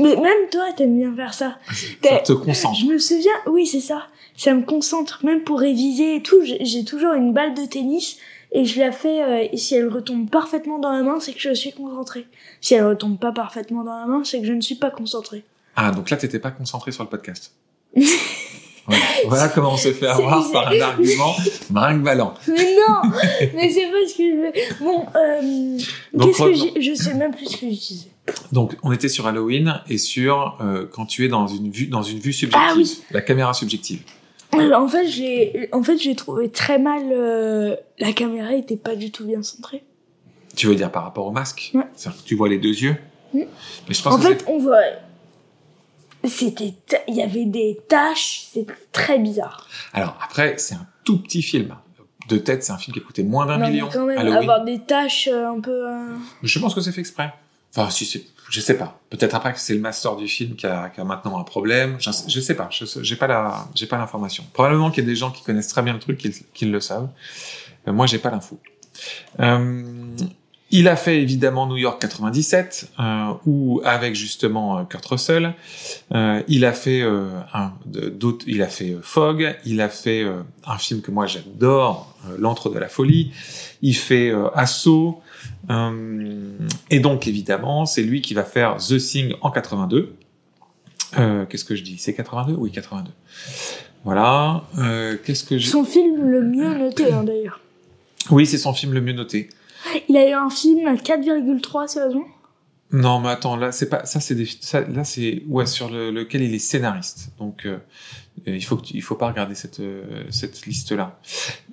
Mais 0.00 0.16
même 0.16 0.48
toi, 0.50 0.72
t'aimes 0.76 0.98
bien 0.98 1.14
faire 1.14 1.34
ça. 1.34 1.58
ça 2.02 2.18
te 2.18 2.32
concentre. 2.32 2.78
Je 2.78 2.86
me 2.86 2.98
souviens, 2.98 3.32
oui, 3.46 3.66
c'est 3.66 3.80
ça. 3.80 4.06
Ça 4.36 4.54
me 4.54 4.62
concentre, 4.62 5.24
même 5.24 5.42
pour 5.42 5.60
réviser 5.60 6.16
et 6.16 6.22
tout. 6.22 6.38
J'ai 6.42 6.84
toujours 6.84 7.12
une 7.14 7.32
balle 7.32 7.54
de 7.54 7.66
tennis 7.66 8.18
et 8.52 8.64
je 8.64 8.80
la 8.80 8.92
fais. 8.92 9.22
euh, 9.22 9.48
et 9.52 9.56
si 9.56 9.74
elle 9.74 9.88
retombe 9.88 10.30
parfaitement 10.30 10.78
dans 10.78 10.92
la 10.92 11.02
main, 11.02 11.20
c'est 11.20 11.32
que 11.32 11.40
je 11.40 11.52
suis 11.52 11.72
concentrée. 11.72 12.26
Si 12.60 12.74
elle 12.74 12.86
retombe 12.86 13.18
pas 13.18 13.32
parfaitement 13.32 13.84
dans 13.84 13.98
la 13.98 14.06
main, 14.06 14.22
c'est 14.24 14.40
que 14.40 14.46
je 14.46 14.52
ne 14.52 14.60
suis 14.60 14.76
pas 14.76 14.90
concentrée. 14.90 15.44
Ah, 15.76 15.90
donc 15.90 16.10
là, 16.10 16.16
t'étais 16.16 16.38
pas 16.38 16.50
concentré 16.50 16.92
sur 16.92 17.04
le 17.04 17.10
podcast. 17.10 17.52
Voilà, 18.90 19.04
voilà 19.26 19.48
comment 19.48 19.72
on 19.72 19.76
se 19.76 19.92
fait 19.92 20.06
avoir 20.06 20.50
par 20.52 20.68
un 20.68 20.80
argument 20.80 21.34
brinque-ballant. 21.70 22.34
Mais 22.48 22.74
non 22.76 23.10
Mais 23.54 23.70
c'est 23.70 23.86
pas 23.86 24.06
ce 24.08 24.16
que 24.16 24.22
je 24.24 24.36
veux. 24.36 24.84
Bon, 24.84 25.06
euh, 25.16 25.78
qu'est-ce 26.32 26.74
que 26.74 26.80
Je 26.80 26.94
sais 26.94 27.14
même 27.14 27.34
plus 27.34 27.46
ce 27.46 27.56
que 27.56 27.66
je 27.70 27.74
disais. 27.76 28.08
Donc, 28.52 28.76
on 28.82 28.92
était 28.92 29.08
sur 29.08 29.26
Halloween 29.26 29.80
et 29.88 29.98
sur 29.98 30.56
euh, 30.60 30.86
quand 30.90 31.06
tu 31.06 31.24
es 31.24 31.28
dans 31.28 31.46
une 31.46 31.70
vue, 31.70 31.86
dans 31.86 32.02
une 32.02 32.18
vue 32.18 32.32
subjective, 32.32 32.68
Ah 32.70 32.74
oui. 32.76 33.00
la 33.10 33.20
caméra 33.22 33.52
subjective. 33.54 34.02
Euh, 34.54 34.72
En 34.74 34.88
fait, 34.88 35.06
j'ai, 35.06 35.68
en 35.72 35.82
fait, 35.82 35.96
j'ai 35.98 36.14
trouvé 36.16 36.48
très 36.50 36.78
mal. 36.78 37.02
euh, 37.12 37.76
la 37.98 38.12
caméra 38.12 38.52
était 38.54 38.76
pas 38.76 38.96
du 38.96 39.10
tout 39.10 39.24
bien 39.24 39.42
centrée. 39.42 39.84
Tu 40.56 40.66
veux 40.66 40.74
dire 40.74 40.90
par 40.90 41.04
rapport 41.04 41.26
au 41.26 41.30
masque? 41.30 41.70
Ouais. 41.74 41.84
C'est-à-dire 41.94 42.22
que 42.22 42.28
tu 42.28 42.34
vois 42.34 42.48
les 42.48 42.58
deux 42.58 42.74
yeux? 42.74 42.96
Mais 43.32 43.46
je 43.90 44.02
pense 44.02 44.14
En 44.14 44.18
que 44.18 44.24
fait, 44.24 44.44
on 44.48 44.58
voit. 44.58 44.80
C'était, 46.24 46.74
ta- 46.86 46.98
il 47.08 47.14
y 47.16 47.22
avait 47.22 47.44
des 47.46 47.78
taches. 47.88 48.46
C'était 48.52 48.72
très 48.92 49.18
bizarre. 49.18 49.66
c'est- 49.92 49.98
Alors 50.00 50.16
après, 50.22 50.56
c'est 50.58 50.74
un 50.74 50.86
tout 51.04 51.18
petit 51.22 51.42
film. 51.42 51.74
De 52.28 52.36
tête, 52.36 52.62
c'est 52.62 52.72
un 52.72 52.78
film 52.78 52.94
qui 52.94 53.00
a 53.00 53.02
coûté 53.02 53.22
moins 53.24 53.44
d'un 53.46 53.54
Non, 53.56 53.66
mais 53.66 53.70
million. 53.72 53.88
quand 53.92 54.06
même, 54.06 54.18
Halloween. 54.18 54.38
avoir 54.38 54.64
des 54.64 54.78
taches 54.80 55.28
euh, 55.32 55.48
un 55.48 55.60
peu. 55.60 55.88
euh, 55.88 56.14
Je 56.42 56.58
pense 56.60 56.74
que 56.74 56.80
c'est 56.80 56.92
fait 56.92 57.00
exprès. 57.00 57.32
Enfin, 57.74 57.90
si 57.90 58.04
c'est, 58.04 58.22
je 58.50 58.60
sais 58.60 58.76
pas. 58.76 59.00
Peut-être 59.10 59.34
après 59.34 59.52
que 59.52 59.58
c'est 59.58 59.74
le 59.74 59.80
master 59.80 60.14
du 60.16 60.28
film 60.28 60.54
qui 60.56 60.66
a, 60.66 60.90
qui 60.90 61.00
a 61.00 61.04
maintenant 61.04 61.38
un 61.40 61.44
problème. 61.44 61.96
Je, 61.98 62.10
sais- 62.12 62.28
je 62.28 62.40
sais 62.40 62.54
pas. 62.54 62.68
J'ai 62.70 63.16
pas 63.16 63.26
la, 63.26 63.66
j'ai 63.74 63.86
pas 63.86 63.96
l'information. 63.98 64.44
Probablement 64.52 64.90
qu'il 64.90 65.02
y 65.02 65.06
a 65.06 65.10
des 65.10 65.16
gens 65.16 65.30
qui 65.30 65.42
connaissent 65.42 65.68
très 65.68 65.82
bien 65.82 65.92
le 65.94 65.98
truc, 66.00 66.18
qui, 66.18 66.30
qui 66.54 66.66
le 66.66 66.80
savent. 66.80 67.08
Euh, 67.88 67.92
moi, 67.92 68.06
j'ai 68.06 68.18
pas 68.18 68.30
l'info. 68.30 68.60
Euh, 69.40 69.84
il 70.70 70.86
a 70.88 70.96
fait 70.96 71.20
évidemment 71.20 71.66
New 71.66 71.76
York 71.76 72.00
97, 72.00 72.90
euh, 72.98 73.32
où 73.46 73.80
avec 73.84 74.14
justement 74.14 74.78
euh, 74.78 74.84
Kurt 74.84 75.04
Russell, 75.06 75.54
euh, 76.14 76.42
il 76.48 76.64
a 76.64 76.72
fait 76.72 77.02
euh, 77.02 77.28
un, 77.52 77.72
d'autres, 77.86 78.44
il 78.46 78.62
a 78.62 78.68
fait 78.68 78.90
euh, 78.92 79.00
Fog, 79.02 79.56
il 79.64 79.80
a 79.80 79.88
fait 79.88 80.22
euh, 80.22 80.42
un 80.64 80.78
film 80.78 81.00
que 81.00 81.10
moi 81.10 81.26
j'adore, 81.26 82.06
L'antre 82.38 82.68
de 82.68 82.78
la 82.78 82.88
folie. 82.88 83.32
Il 83.80 83.96
fait 83.96 84.28
euh, 84.28 84.50
Assaut, 84.54 85.22
euh, 85.70 86.52
et 86.90 87.00
donc 87.00 87.26
évidemment, 87.26 87.86
c'est 87.86 88.02
lui 88.02 88.20
qui 88.20 88.34
va 88.34 88.44
faire 88.44 88.76
The 88.76 88.98
Thing 88.98 89.34
en 89.40 89.50
82. 89.50 90.14
Euh, 91.18 91.46
Qu'est-ce 91.46 91.64
que 91.64 91.74
je 91.74 91.82
dis? 91.82 91.96
C'est 91.98 92.14
82 92.14 92.54
Oui, 92.58 92.70
82. 92.70 93.10
Voilà. 94.04 94.64
Euh, 94.78 95.16
Qu'est-ce 95.24 95.44
que 95.44 95.58
je... 95.58 95.68
Son 95.68 95.84
film 95.84 96.30
le 96.30 96.42
mieux 96.42 96.74
noté, 96.78 97.12
hein, 97.12 97.24
d'ailleurs. 97.24 97.60
Oui, 98.30 98.46
c'est 98.46 98.58
son 98.58 98.72
film 98.74 98.92
le 98.92 99.00
mieux 99.00 99.12
noté. 99.14 99.48
Il 100.08 100.16
a 100.16 100.28
eu 100.28 100.32
un 100.32 100.50
film 100.50 100.86
à 100.86 100.94
4,3 100.94 101.88
sur 101.88 102.02
raison. 102.02 102.24
Non, 102.92 103.20
mais 103.20 103.28
attends, 103.28 103.56
là, 103.56 103.70
c'est 103.70 103.88
pas 103.88 104.04
ça, 104.04 104.18
c'est 104.18 104.34
des, 104.34 104.46
ça, 104.46 104.80
là, 104.80 105.04
c'est 105.04 105.44
ouais 105.48 105.66
sur 105.66 105.90
le, 105.90 106.10
lequel 106.10 106.42
il 106.42 106.52
est 106.54 106.58
scénariste. 106.58 107.30
Donc, 107.38 107.64
euh, 107.64 107.78
euh, 108.48 108.56
il 108.56 108.64
faut 108.64 108.80
il 108.92 109.02
faut 109.02 109.14
pas 109.14 109.28
regarder 109.28 109.54
cette 109.54 109.80
euh, 109.80 110.24
cette 110.30 110.66
liste 110.66 110.90
là. 110.92 111.20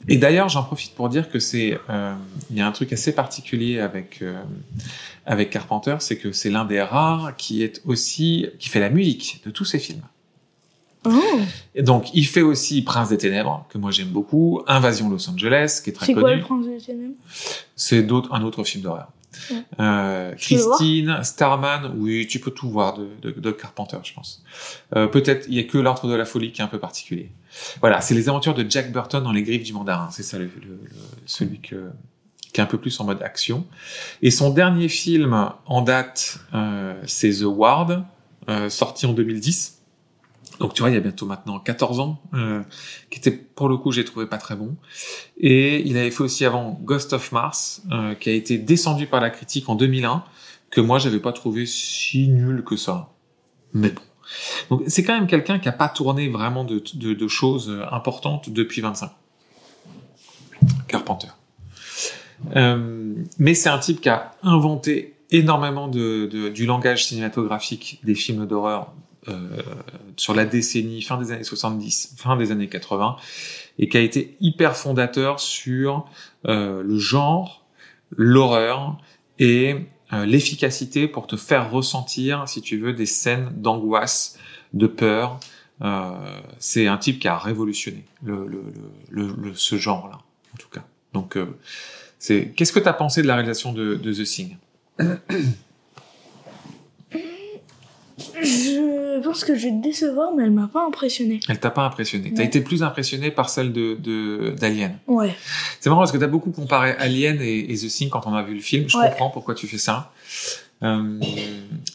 Et 0.07 0.17
d'ailleurs, 0.17 0.49
j'en 0.49 0.63
profite 0.63 0.93
pour 0.93 1.09
dire 1.09 1.29
que 1.29 1.39
c'est 1.39 1.79
euh, 1.89 2.13
il 2.51 2.57
y 2.57 2.61
a 2.61 2.67
un 2.67 2.71
truc 2.71 2.93
assez 2.93 3.13
particulier 3.13 3.79
avec 3.79 4.21
euh, 4.21 4.39
avec 5.25 5.49
Carpenter, 5.49 5.95
c'est 5.99 6.17
que 6.17 6.31
c'est 6.31 6.49
l'un 6.49 6.65
des 6.65 6.81
rares 6.81 7.35
qui 7.35 7.63
est 7.63 7.81
aussi 7.85 8.47
qui 8.59 8.69
fait 8.69 8.79
la 8.79 8.89
musique 8.89 9.41
de 9.45 9.49
tous 9.49 9.65
ses 9.65 9.79
films. 9.79 10.03
Oh. 11.05 11.39
Et 11.75 11.83
donc, 11.83 12.09
il 12.13 12.25
fait 12.25 12.41
aussi 12.41 12.81
Prince 12.81 13.09
des 13.09 13.17
Ténèbres, 13.17 13.65
que 13.69 13.77
moi 13.77 13.91
j'aime 13.91 14.09
beaucoup, 14.09 14.61
Invasion 14.67 15.09
Los 15.09 15.29
Angeles, 15.29 15.79
qui 15.83 15.91
est 15.91 15.93
très 15.93 16.07
C'est 16.07 16.13
quoi 16.13 16.23
connu. 16.23 16.35
le 16.37 16.41
prince 16.41 16.65
des 16.65 16.77
ténèbres? 16.77 17.13
C'est 17.75 18.05
un 18.31 18.41
autre 18.43 18.63
film 18.63 18.83
d'horreur. 18.83 19.07
Ouais. 19.51 19.57
Euh, 19.79 20.33
Christine, 20.33 21.19
Starman, 21.23 21.93
oui, 21.97 22.25
tu 22.27 22.39
peux 22.39 22.49
tout 22.51 22.69
voir 22.69 22.97
de, 22.97 23.07
de, 23.21 23.31
de 23.31 23.51
Carpenter, 23.51 23.97
je 24.03 24.13
pense. 24.13 24.43
Euh, 24.95 25.07
Peut-être, 25.07 25.45
il 25.47 25.53
y 25.55 25.59
a 25.59 25.63
que 25.63 25.77
l'ordre 25.77 26.07
de 26.09 26.15
la 26.15 26.25
folie 26.25 26.51
qui 26.51 26.61
est 26.61 26.63
un 26.63 26.67
peu 26.69 26.79
particulier. 26.79 27.29
Voilà, 27.79 28.01
c'est 28.01 28.15
les 28.15 28.29
aventures 28.29 28.55
de 28.55 28.65
Jack 28.69 28.91
Burton 28.91 29.23
dans 29.23 29.31
les 29.31 29.43
griffes 29.43 29.63
du 29.63 29.73
mandarin. 29.73 30.09
C'est 30.11 30.23
ça, 30.23 30.39
le, 30.39 30.45
le- 30.45 30.51
le- 30.65 30.89
celui 31.27 31.59
que, 31.59 31.89
qui 32.51 32.59
est 32.59 32.63
un 32.63 32.67
peu 32.67 32.79
plus 32.79 32.99
en 32.99 33.03
mode 33.05 33.21
action. 33.21 33.65
Et 34.23 34.31
son 34.31 34.49
dernier 34.49 34.87
film 34.89 35.51
en 35.67 35.81
date, 35.83 36.39
euh, 36.55 36.99
c'est 37.05 37.29
The 37.31 37.43
Ward, 37.43 38.03
euh, 38.49 38.69
sorti 38.69 39.05
en 39.05 39.13
2010. 39.13 39.76
Donc 40.59 40.73
tu 40.73 40.81
vois, 40.81 40.89
il 40.89 40.93
y 40.95 40.97
a 40.97 41.01
bientôt 41.01 41.25
maintenant 41.27 41.59
14 41.59 41.99
ans, 41.99 42.19
euh, 42.33 42.63
qui 43.11 43.19
était 43.19 43.31
pour 43.31 43.69
le 43.69 43.77
coup, 43.77 43.91
j'ai 43.91 44.03
trouvé 44.05 44.25
pas 44.25 44.37
très 44.37 44.55
bon. 44.55 44.75
Et 45.37 45.87
il 45.87 45.97
avait 45.97 46.09
fait 46.11 46.21
aussi 46.23 46.45
avant 46.45 46.79
Ghost 46.83 47.13
of 47.13 47.31
Mars, 47.31 47.83
euh, 47.91 48.15
qui 48.15 48.29
a 48.29 48.33
été 48.33 48.57
descendu 48.57 49.05
par 49.05 49.21
la 49.21 49.29
critique 49.29 49.69
en 49.69 49.75
2001, 49.75 50.23
que 50.71 50.81
moi 50.81 50.97
j'avais 50.99 51.19
pas 51.19 51.31
trouvé 51.31 51.65
si 51.67 52.27
nul 52.29 52.63
que 52.63 52.75
ça. 52.75 53.09
Mais 53.73 53.89
bon. 53.91 54.01
Donc 54.69 54.83
c'est 54.87 55.03
quand 55.03 55.13
même 55.13 55.27
quelqu'un 55.27 55.59
qui 55.59 55.69
a 55.69 55.73
pas 55.73 55.89
tourné 55.89 56.27
vraiment 56.27 56.63
de, 56.63 56.81
de, 56.95 57.13
de 57.13 57.27
choses 57.27 57.69
euh, 57.69 57.83
importantes 57.91 58.49
depuis 58.49 58.81
25 58.81 59.05
ans. 59.05 59.11
Carpenter. 60.87 61.27
Euh, 62.55 63.13
mais 63.39 63.53
c'est 63.53 63.69
un 63.69 63.79
type 63.79 64.01
qui 64.01 64.09
a 64.09 64.31
inventé 64.43 65.15
énormément 65.31 65.87
de, 65.87 66.27
de- 66.31 66.49
du 66.49 66.65
langage 66.65 67.05
cinématographique 67.05 67.99
des 68.03 68.15
films 68.15 68.45
d'horreur 68.45 68.93
sur 70.15 70.33
la 70.33 70.45
décennie 70.45 71.01
fin 71.01 71.17
des 71.17 71.31
années 71.31 71.43
70, 71.43 72.13
fin 72.17 72.35
des 72.37 72.51
années 72.51 72.67
80, 72.69 73.15
et 73.79 73.87
qui 73.89 73.97
a 73.97 74.01
été 74.01 74.35
hyper 74.39 74.75
fondateur 74.75 75.39
sur 75.39 76.05
euh, 76.47 76.81
le 76.83 76.97
genre, 76.97 77.65
l'horreur 78.15 78.97
et 79.39 79.75
euh, 80.13 80.25
l'efficacité 80.25 81.07
pour 81.07 81.27
te 81.27 81.35
faire 81.35 81.69
ressentir, 81.71 82.47
si 82.47 82.61
tu 82.61 82.77
veux, 82.77 82.93
des 82.93 83.05
scènes 83.05 83.49
d'angoisse, 83.55 84.37
de 84.73 84.87
peur. 84.87 85.39
Euh, 85.81 86.11
c'est 86.59 86.87
un 86.87 86.97
type 86.97 87.19
qui 87.19 87.27
a 87.27 87.37
révolutionné 87.37 88.03
le, 88.23 88.47
le, 88.47 88.63
le- 89.09 89.35
le- 89.37 89.53
ce 89.55 89.75
genre-là, 89.77 90.17
en 90.53 90.57
tout 90.57 90.69
cas. 90.69 90.83
Donc, 91.13 91.35
euh, 91.37 91.45
c'est. 92.19 92.51
Qu'est-ce 92.55 92.71
que 92.73 92.79
tu 92.79 92.87
as 92.87 92.93
pensé 92.93 93.21
de 93.21 93.27
la 93.27 93.35
réalisation 93.35 93.73
de, 93.73 93.93
de 93.95 94.13
The 94.13 94.23
Thing 94.23 94.57
Je 98.41 99.16
pense 99.27 99.43
que 99.43 99.55
je 99.55 99.65
vais 99.67 99.71
te 99.71 99.81
décevoir, 99.83 100.33
mais 100.33 100.43
elle 100.43 100.51
m'a 100.51 100.67
pas 100.67 100.85
impressionné. 100.85 101.39
Elle 101.49 101.59
t'a 101.59 101.69
pas 101.71 101.83
impressionné. 101.83 102.31
T'as 102.33 102.41
Non. 102.43 102.47
été 102.47 102.61
plus 102.61 102.83
impressionné 102.83 103.31
par 103.31 103.49
celle 103.49 103.71
de 103.73 103.95
de- 103.95 104.55
d'Alien. 104.59 104.97
Ouais. 105.07 105.35
C'est 105.79 105.89
marrant 105.89 106.01
parce 106.01 106.11
que 106.11 106.17
t'as 106.17 106.27
beaucoup 106.27 106.51
comparé 106.51 106.91
Alien 106.97 107.39
et, 107.41 107.71
et 107.71 107.75
The 107.75 107.87
Thing 107.87 108.09
quand 108.09 108.25
on 108.27 108.33
a 108.33 108.43
vu 108.43 108.53
le 108.55 108.59
film. 108.61 108.87
Je 108.89 108.97
Ouais. 108.97 109.09
comprends 109.09 109.29
pourquoi 109.29 109.53
tu 109.55 109.67
fais 109.67 109.77
ça. 109.77 110.11
Euh, 110.83 111.19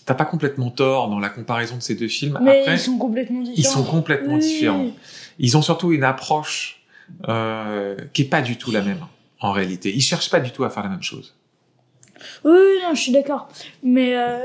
t'as 0.07 0.15
pas 0.15 0.25
complètement 0.25 0.71
tort 0.71 1.09
dans 1.09 1.19
la 1.21 1.29
comparaison 1.29 1.77
de 1.77 1.83
ces 1.83 1.95
deux 1.95 2.09
films. 2.09 2.39
Mais 2.43 2.61
Après, 2.61 2.75
ils 2.75 2.79
sont 2.81 2.99
complètement 2.99 3.41
différents. 3.43 3.57
ils 3.59 3.65
sont 3.67 3.85
complètement 3.85 4.35
Oui. 4.35 4.41
différents. 4.41 4.91
Ils 5.39 5.57
ont 5.57 5.63
surtout 5.63 5.93
une 5.93 6.05
approche 6.05 6.83
euh, 7.29 7.97
qui 8.13 8.23
est 8.23 8.27
pas 8.27 8.43
du 8.43 8.57
tout 8.57 8.71
la 8.73 8.81
même 8.83 9.01
en 9.41 9.53
réalité. 9.53 9.93
Ils 9.95 10.01
cherchent 10.01 10.31
pas 10.31 10.41
du 10.41 10.51
tout 10.51 10.65
à 10.65 10.71
faire 10.71 10.83
la 10.83 10.89
même 10.89 11.03
chose. 11.03 11.35
Oui, 12.45 12.53
oui, 12.53 12.79
non, 12.83 12.95
je 12.95 13.01
suis 13.01 13.13
d'accord. 13.13 13.49
Mais 13.83 14.17
euh, 14.17 14.39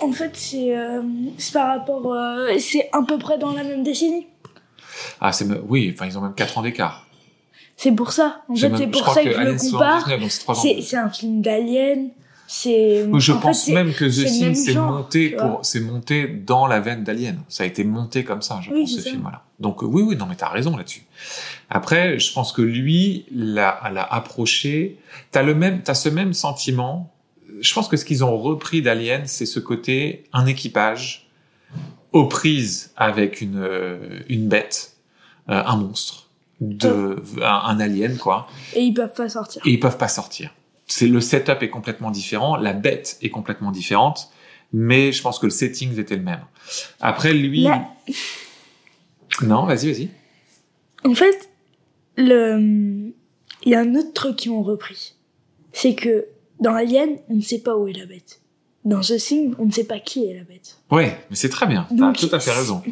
en 0.00 0.12
fait, 0.12 0.30
c'est 0.34 0.76
euh, 0.76 1.02
par 1.52 1.68
rapport. 1.78 2.12
euh, 2.12 2.56
c'est 2.58 2.88
à 2.92 3.02
peu 3.02 3.18
près 3.18 3.38
dans 3.38 3.52
la 3.52 3.64
même 3.64 3.82
décennie. 3.82 4.26
Ah, 5.20 5.32
c'est 5.32 5.46
oui, 5.68 5.92
enfin 5.94 6.06
ils 6.06 6.18
ont 6.18 6.22
même 6.22 6.34
4 6.34 6.58
ans 6.58 6.62
d'écart. 6.62 7.06
C'est 7.76 7.92
pour 7.92 8.12
ça. 8.12 8.42
En 8.48 8.56
fait, 8.56 8.72
c'est 8.76 8.86
pour 8.88 9.08
ça 9.14 9.22
que, 9.22 9.28
que 9.28 9.34
je 9.34 9.40
le 9.40 9.70
compare. 9.70 10.00
79, 10.00 10.20
donc 10.20 10.30
c'est 10.30 10.40
3 10.40 10.56
ans. 10.58 10.60
C'est 10.62 10.80
c'est 10.82 10.96
un 10.96 11.08
film 11.10 11.40
d'Alien. 11.42 12.08
C'est. 12.50 13.06
Je 13.18 13.32
en 13.32 13.38
pense 13.38 13.68
même 13.68 13.92
que 13.92 14.06
The 14.06 14.26
Thing 14.26 14.54
c'est 14.54 14.72
genre, 14.72 14.90
monté 14.90 15.30
pour 15.30 15.60
c'est 15.62 15.80
monté 15.80 16.26
dans 16.26 16.66
la 16.66 16.80
veine 16.80 17.04
d'Alien. 17.04 17.38
Ça 17.48 17.64
a 17.64 17.66
été 17.66 17.84
monté 17.84 18.24
comme 18.24 18.40
ça, 18.42 18.60
je 18.62 18.70
Oui, 18.72 18.80
pense 18.82 18.92
ce 18.94 19.00
ça. 19.02 19.10
film-là. 19.10 19.42
Donc 19.60 19.82
euh, 19.82 19.86
oui, 19.86 20.02
oui, 20.02 20.16
non, 20.16 20.26
mais 20.26 20.34
t'as 20.34 20.48
raison 20.48 20.76
là-dessus. 20.76 21.02
Après, 21.68 22.18
je 22.18 22.32
pense 22.32 22.52
que 22.52 22.62
lui 22.62 23.26
l'a 23.30 23.78
l'a 23.92 24.02
approché. 24.02 24.98
T'as 25.30 25.42
le 25.42 25.54
même, 25.54 25.82
t'as 25.82 25.94
ce 25.94 26.08
même 26.08 26.32
sentiment. 26.32 27.12
Je 27.60 27.74
pense 27.74 27.88
que 27.88 27.96
ce 27.96 28.04
qu'ils 28.04 28.24
ont 28.24 28.36
repris 28.38 28.82
d'Alien, 28.82 29.22
c'est 29.26 29.46
ce 29.46 29.60
côté 29.60 30.24
un 30.32 30.46
équipage 30.46 31.28
aux 32.12 32.26
prises 32.26 32.92
avec 32.96 33.40
une 33.40 33.58
euh, 33.58 34.20
une 34.28 34.48
bête, 34.48 34.96
euh, 35.48 35.62
un 35.64 35.76
monstre, 35.76 36.28
de 36.60 37.16
un, 37.42 37.62
un 37.66 37.80
alien 37.80 38.16
quoi 38.16 38.48
Et 38.74 38.82
ils 38.82 38.94
peuvent 38.94 39.14
pas 39.14 39.28
sortir. 39.28 39.62
et 39.64 39.70
ils 39.70 39.80
peuvent 39.80 39.98
pas 39.98 40.08
sortir. 40.08 40.54
C'est 40.86 41.06
le 41.06 41.20
setup 41.20 41.62
est 41.62 41.70
complètement 41.70 42.10
différent, 42.10 42.56
la 42.56 42.72
bête 42.72 43.18
est 43.20 43.30
complètement 43.30 43.70
différente, 43.70 44.30
mais 44.72 45.12
je 45.12 45.22
pense 45.22 45.38
que 45.38 45.46
le 45.46 45.50
setting 45.50 45.98
était 45.98 46.16
le 46.16 46.22
même. 46.22 46.40
Après 47.00 47.34
lui, 47.34 47.68
non, 49.42 49.66
vas-y, 49.66 49.92
vas-y. 49.92 50.08
En 51.04 51.14
fait, 51.14 51.50
le... 52.16 53.12
il 53.64 53.70
y 53.70 53.74
a 53.74 53.80
un 53.80 53.94
autre 53.94 54.12
truc 54.14 54.36
qu'ils 54.36 54.50
ont 54.50 54.62
repris. 54.62 55.14
C'est 55.72 55.94
que 55.94 56.26
dans 56.60 56.74
Alien, 56.74 57.16
on 57.28 57.34
ne 57.34 57.40
sait 57.40 57.60
pas 57.60 57.76
où 57.76 57.88
est 57.88 57.92
la 57.92 58.06
bête. 58.06 58.40
Dans 58.84 59.00
The 59.00 59.16
Thing, 59.16 59.54
on 59.58 59.66
ne 59.66 59.70
sait 59.72 59.84
pas 59.84 59.98
qui 59.98 60.26
est 60.26 60.34
la 60.34 60.44
bête. 60.44 60.78
Ouais, 60.90 61.18
mais 61.30 61.36
c'est 61.36 61.48
très 61.48 61.66
bien. 61.66 61.86
T'as 61.96 62.12
tout 62.12 62.28
à 62.32 62.40
fait 62.40 62.52
raison. 62.52 62.82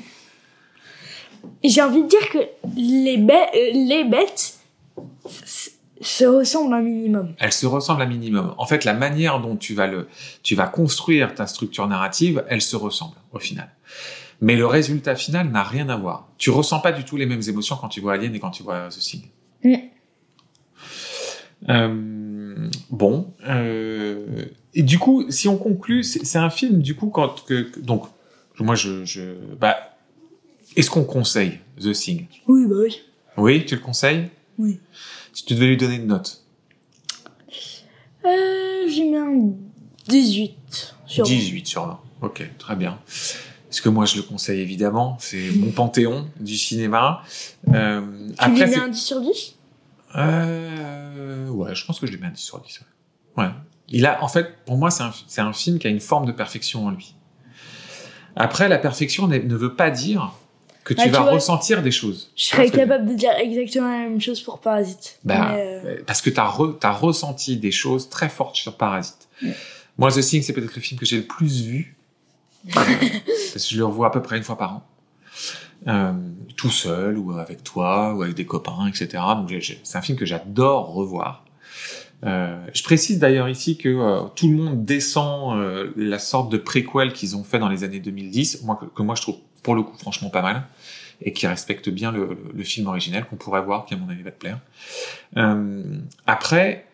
Et 1.63 1.69
J'ai 1.69 1.83
envie 1.83 2.03
de 2.03 2.09
dire 2.09 2.29
que 2.31 2.39
les, 2.77 3.17
euh, 3.19 3.71
les 3.73 4.05
bêtes 4.05 4.59
se 6.01 6.25
ressemblent 6.25 6.75
un 6.75 6.83
minimum. 6.83 7.35
Elle 7.39 7.53
se 7.53 7.67
ressemble 7.67 8.03
à 8.03 8.07
minimum. 8.07 8.55
En 8.59 8.67
fait, 8.67 8.85
la 8.85 8.95
manière 8.95 9.41
dont 9.41 9.57
tu 9.57 9.75
vas 9.75 9.87
le, 9.87 10.09
tu 10.43 10.55
vas 10.55 10.67
construire 10.67 11.35
ta 11.35 11.47
structure 11.47 11.87
narrative, 11.87 12.45
elle 12.49 12.63
se 12.63 12.77
ressemble 12.77 13.17
au 13.33 13.39
final. 13.39 13.71
Mais 14.41 14.57
le 14.57 14.67
résultat 14.67 15.15
final 15.15 15.51
n'a 15.51 15.63
rien 15.63 15.89
à 15.89 15.97
voir. 15.97 16.29
Tu 16.37 16.51
ressens 16.51 16.81
pas 16.81 16.93
du 16.93 17.05
tout 17.05 17.17
les 17.17 17.27
mêmes 17.27 17.43
émotions 17.49 17.77
quand 17.81 17.89
tu 17.89 18.01
vois 18.01 18.15
Alien 18.15 18.35
et 18.35 18.39
quand 18.39 18.51
tu 18.51 18.63
vois 18.63 18.89
The 18.89 18.99
Thing. 18.99 19.23
Mm. 19.65 19.77
Euh, 21.69 22.69
bon, 22.91 23.33
euh, 23.49 24.45
et 24.75 24.83
du 24.83 24.99
coup, 24.99 25.25
si 25.31 25.49
on 25.49 25.57
conclut, 25.57 26.03
c'est 26.05 26.39
un 26.39 26.51
film 26.51 26.81
du 26.81 26.95
coup 26.95 27.09
quand 27.09 27.45
que, 27.45 27.79
donc 27.81 28.05
moi 28.61 28.75
je, 28.75 29.05
je 29.05 29.35
bah 29.59 29.77
est-ce 30.77 30.91
qu'on 30.91 31.05
conseille 31.05 31.59
The 31.81 31.93
Thing? 31.93 32.27
Oui, 32.47 32.67
bah 32.67 32.77
oui. 32.79 32.97
Oui, 33.37 33.65
tu 33.67 33.75
le 33.75 33.81
conseilles? 33.81 34.29
Oui. 34.59 34.79
Si 35.33 35.45
tu 35.45 35.55
devais 35.55 35.67
lui 35.67 35.77
donner 35.77 35.97
une 35.97 36.07
note, 36.07 36.43
Euh, 38.25 38.89
j'ai 38.89 39.05
mis 39.05 39.17
un 39.17 39.53
18 40.09 40.95
sur 41.07 41.25
18 41.25 41.67
sur 41.67 41.87
20. 41.87 42.01
Ok, 42.23 42.49
très 42.59 42.75
bien. 42.77 42.99
Parce 43.69 43.81
que 43.81 43.89
moi 43.89 44.05
je 44.07 44.17
le 44.17 44.23
conseille 44.23 44.61
évidemment, 44.61 45.17
c'est 45.21 45.51
mon 45.55 45.71
panthéon 45.71 46.27
du 46.41 46.57
cinéma. 46.57 47.23
Euh, 47.73 48.01
Tu 48.31 48.35
après, 48.39 48.65
lui 48.67 48.71
mets 48.71 48.77
un 48.79 48.89
10 48.89 48.99
sur 49.01 49.21
10 49.21 49.55
Euh, 50.17 51.49
ouais, 51.49 51.75
je 51.75 51.85
pense 51.85 52.01
que 52.01 52.07
je 52.07 52.13
lui 52.13 52.21
mets 52.21 52.27
un 52.27 52.31
10 52.31 52.41
sur 52.41 52.61
10. 52.61 52.81
Ouais. 53.37 53.45
Ouais. 53.45 53.51
Il 53.89 54.07
a, 54.07 54.23
en 54.23 54.29
fait, 54.29 54.65
pour 54.65 54.77
moi, 54.77 54.91
c'est 54.91 55.03
un, 55.03 55.47
un 55.47 55.53
film 55.53 55.79
qui 55.79 55.87
a 55.87 55.91
une 55.91 56.01
forme 56.01 56.27
de 56.27 56.33
perfection 56.33 56.87
en 56.87 56.91
lui. 56.91 57.15
Après, 58.35 58.69
la 58.69 58.79
perfection 58.79 59.29
ne 59.29 59.57
veut 59.57 59.75
pas 59.75 59.91
dire 59.91 60.33
que 60.85 60.95
tu 60.95 61.01
Ah, 61.01 61.05
tu 61.05 61.11
vas 61.11 61.23
vois, 61.23 61.33
ressentir 61.33 61.83
des 61.83 61.91
choses. 61.91 62.31
Je 62.37 62.45
serais 62.45 62.71
capable 62.71 63.09
de 63.09 63.15
dire 63.15 63.33
exactement 63.39 63.91
la 63.91 64.09
même 64.09 64.21
chose 64.21 64.41
pour 64.43 64.61
Parasite. 64.61 65.19
Bah, 65.25 65.55
euh, 65.57 65.99
Parce 66.07 66.21
que 66.21 66.31
tu 66.31 66.39
as, 66.39 66.93
ressenti 66.93 67.57
des 67.57 67.73
choses 67.73 68.09
très 68.09 68.29
fortes 68.29 68.57
sur 68.57 68.77
Parasite. 68.77 69.29
Moi, 69.99 70.11
The 70.11 70.21
Thing, 70.21 70.43
c'est 70.43 70.53
peut-être 70.53 70.77
le 70.77 70.83
film 70.83 71.01
que 71.01 71.07
j'ai 71.07 71.17
le 71.17 71.27
plus 71.27 71.63
vu. 71.63 71.97
Parce 72.75 73.65
que 73.65 73.75
je 73.75 73.79
le 73.79 73.85
revois 73.85 74.09
à 74.09 74.11
peu 74.11 74.23
près 74.23 74.37
une 74.37 74.43
fois 74.43 74.59
par 74.59 74.75
an. 74.75 74.87
Euh, 75.89 76.13
tout 76.57 76.71
seul, 76.71 77.19
ou 77.19 77.33
avec 77.33 77.63
toi, 77.63 78.15
ou 78.15 78.23
avec 78.23 78.35
des 78.35 78.47
copains, 78.47 78.87
etc. 78.89 79.23
Donc, 79.37 79.53
c'est 79.85 79.99
un 79.99 80.03
film 80.03 80.17
que 80.17 80.25
j'adore 80.25 80.95
revoir. 80.95 81.45
Euh, 82.25 82.57
je 82.73 82.83
précise 82.83 83.19
d'ailleurs 83.19 83.49
ici 83.49 83.77
que 83.77 83.91
euh, 83.91 84.23
tout 84.35 84.49
le 84.49 84.57
monde 84.57 84.85
descend 84.87 85.59
euh, 85.59 85.93
la 85.97 86.19
sorte 86.19 86.51
de 86.51 86.57
préquel 86.57 87.13
qu'ils 87.13 87.37
ont 87.37 87.45
fait 87.45 87.59
dans 87.59 87.69
les 87.69 87.85
années 87.85 88.01
2010, 88.01 88.63
moi, 88.65 88.77
que, 88.81 88.87
que 88.87 89.03
moi 89.03 89.15
je 89.15 89.21
trouve 89.23 89.37
pour 89.63 89.75
le 89.75 89.83
coup 89.83 89.97
franchement 89.99 90.31
pas 90.31 90.41
mal, 90.41 90.63
et 91.21 91.33
qui 91.35 91.47
respecte 91.47 91.91
bien 91.91 92.11
le, 92.11 92.39
le- 92.55 92.65
film 92.65 92.87
originel 92.87 93.27
qu'on 93.27 93.37
pourrait 93.37 93.61
voir, 93.63 93.85
qui 93.85 93.93
à 93.93 93.99
mon 93.99 94.09
avis 94.09 94.23
va 94.23 94.31
te 94.31 94.39
plaire. 94.41 94.59
Euh, 95.37 95.83
après, 96.27 96.87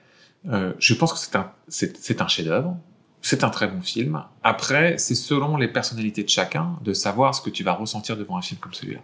euh, 0.51 0.73
je 0.81 0.95
pense 0.95 1.13
que 1.13 1.19
c'est 1.21 1.37
un, 1.37 1.53
c'est 1.69 2.21
un 2.21 2.27
chef-d'œuvre, 2.29 2.77
c'est 3.23 3.45
un 3.45 3.51
très 3.51 3.69
bon 3.69 3.81
film. 3.81 4.23
Après, 4.43 4.99
c'est 4.99 5.15
selon 5.15 5.57
les 5.57 5.69
personnalités 5.69 6.25
de 6.25 6.29
chacun 6.29 6.77
de 6.83 6.93
savoir 6.93 7.35
ce 7.35 7.41
que 7.41 7.51
tu 7.51 7.63
vas 7.63 7.73
ressentir 7.73 8.17
devant 8.17 8.37
un 8.37 8.43
film 8.43 8.59
comme 8.61 8.75
celui-là. 8.75 9.01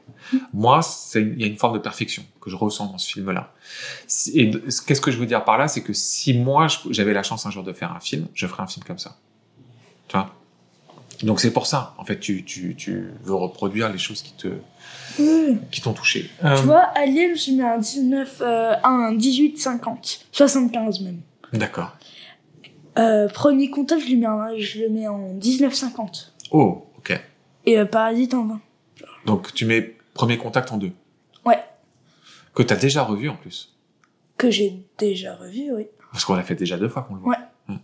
Moi, 0.53 0.83
c'est, 0.83 1.23
il 1.23 1.41
y 1.41 1.45
a 1.45 1.47
une 1.47 1.57
forme 1.57 1.75
de 1.75 1.79
perfection 1.79 2.25
que 2.41 2.51
je 2.51 2.57
ressens 2.57 2.87
dans 2.87 2.99
ce 2.99 3.13
film-là. 3.13 3.53
Et 4.35 4.51
qu'est-ce 4.87 5.01
que 5.01 5.13
je 5.13 5.19
veux 5.19 5.27
dire 5.27 5.45
par 5.45 5.57
là, 5.57 5.69
c'est 5.69 5.83
que 5.83 5.93
si 5.93 6.37
moi 6.37 6.67
j'avais 6.91 7.13
la 7.13 7.23
chance 7.23 7.47
un 7.47 7.51
jour 7.51 7.63
de 7.63 7.73
faire 7.73 7.93
un 7.93 8.01
film, 8.01 8.27
je 8.35 8.47
ferais 8.49 8.65
un 8.65 8.67
film 8.67 8.85
comme 8.85 8.99
ça. 8.99 9.17
Tu 10.09 10.17
vois? 10.17 10.35
Donc 11.23 11.41
c'est 11.41 11.53
pour 11.53 11.67
ça, 11.67 11.95
en 11.99 12.05
fait, 12.05 12.19
tu, 12.19 12.45
tu, 12.45 12.75
tu 12.77 13.11
veux 13.23 13.35
reproduire 13.35 13.89
les 13.91 13.99
choses 13.99 14.23
qui 14.23 14.33
te 14.33 14.49
qui 15.71 15.81
t'ont 15.81 15.93
touché. 15.93 16.31
Euh, 16.45 16.57
Tu 16.57 16.63
vois, 16.65 16.83
Alien, 16.95 17.37
je 17.37 17.51
mets 17.53 17.65
un 17.65 17.79
19, 17.79 18.39
euh, 18.41 18.75
un 18.85 19.17
18-50. 19.17 20.21
75 20.33 21.01
même. 21.01 21.21
D'accord. 21.53 21.97
Euh, 22.99 23.29
premier 23.29 23.71
contact, 23.71 24.03
je, 24.03 24.07
lui 24.07 24.17
mets 24.17 24.27
un- 24.27 24.57
je 24.57 24.81
le 24.81 24.89
mets 24.89 25.07
en 25.09 25.35
19-50. 25.35 26.33
Oh, 26.51 26.87
ok. 26.99 27.21
Et 27.67 27.79
euh, 27.79 27.85
Parasite 27.85 28.35
en 28.35 28.45
20. 28.47 28.61
Donc 29.27 29.53
tu 29.55 29.67
mets 29.67 29.95
premier 30.15 30.39
contact 30.39 30.73
en 30.73 30.79
deux. 30.79 30.93
Ouais. 31.45 31.59
Que 32.55 32.63
t'as 32.63 32.77
déjà 32.77 33.05
revu 33.05 33.29
en 33.29 33.37
plus. 33.37 33.75
Que 34.37 34.51
j'ai 34.51 34.83
déjà 34.99 35.35
revu, 35.37 35.73
oui. 35.75 35.87
Parce 36.13 36.25
qu'on 36.25 36.35
l'a 36.35 36.43
fait 36.43 36.55
déjà 36.55 36.77
deux 36.79 36.89
fois 36.89 37.03
qu'on 37.03 37.15
le 37.15 37.21
voit. 37.21 37.31
Ouais. 37.37 37.45
Hum. 37.69 37.79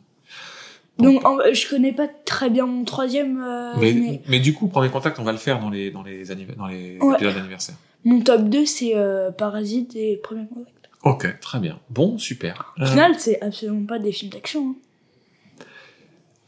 Donc, 0.98 1.24
en- 1.27 1.38
je 1.53 1.68
connais 1.68 1.92
pas 1.92 2.07
très 2.09 2.50
bien 2.50 2.66
mon 2.66 2.85
troisième, 2.85 3.42
euh, 3.42 3.74
Mais, 3.79 3.92
mais... 3.92 4.22
mais 4.29 4.40
du 4.40 4.55
coup, 4.55 4.68
premier 4.68 4.88
contact, 4.90 5.18
on 5.18 5.24
va 5.24 5.33
le 5.33 5.38
faire 5.38 5.59
dans 5.61 5.68
les, 5.70 5.90
dans 5.90 6.03
les, 6.03 6.24
dans 6.57 6.66
les 6.66 6.98
Ouais. 7.00 7.14
épisodes 7.16 7.35
d'anniversaire. 7.35 7.74
mon 8.05 8.20
top 8.20 8.42
2, 8.44 8.64
c'est 8.66 8.94
Parasite 9.37 9.94
et 9.96 10.16
Premier 10.22 10.46
Contact. 10.48 10.70
Ok, 11.03 11.38
très 11.40 11.59
bien. 11.59 11.79
Bon, 11.90 12.16
super. 12.16 12.74
Au 12.81 12.87
final, 12.87 13.14
c'est 13.18 13.40
absolument 13.42 13.85
pas 13.87 13.98
des 13.98 14.11
films 14.12 14.31
d'action. 14.33 14.70
hein. 14.70 14.74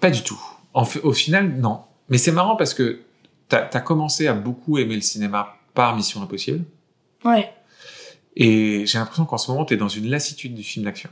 Pas 0.00 0.10
du 0.10 0.22
tout. 0.22 0.40
En 0.74 0.84
fait, 0.84 1.00
au 1.00 1.12
final, 1.12 1.56
non. 1.58 1.80
Mais 2.08 2.18
c'est 2.18 2.32
marrant 2.32 2.56
parce 2.56 2.74
que 2.74 3.00
t'as 3.48 3.68
as 3.72 3.80
commencé 3.80 4.26
à 4.26 4.34
beaucoup 4.34 4.78
aimer 4.78 4.94
le 4.94 5.00
cinéma 5.00 5.56
par 5.74 5.96
Mission 5.96 6.22
Impossible. 6.22 6.64
Ouais. 7.24 7.52
Et 8.36 8.84
j'ai 8.86 8.98
l'impression 8.98 9.24
qu'en 9.24 9.38
ce 9.38 9.50
moment, 9.50 9.64
t'es 9.64 9.76
dans 9.76 9.88
une 9.88 10.08
lassitude 10.10 10.54
du 10.54 10.62
film 10.62 10.84
d'action. 10.84 11.10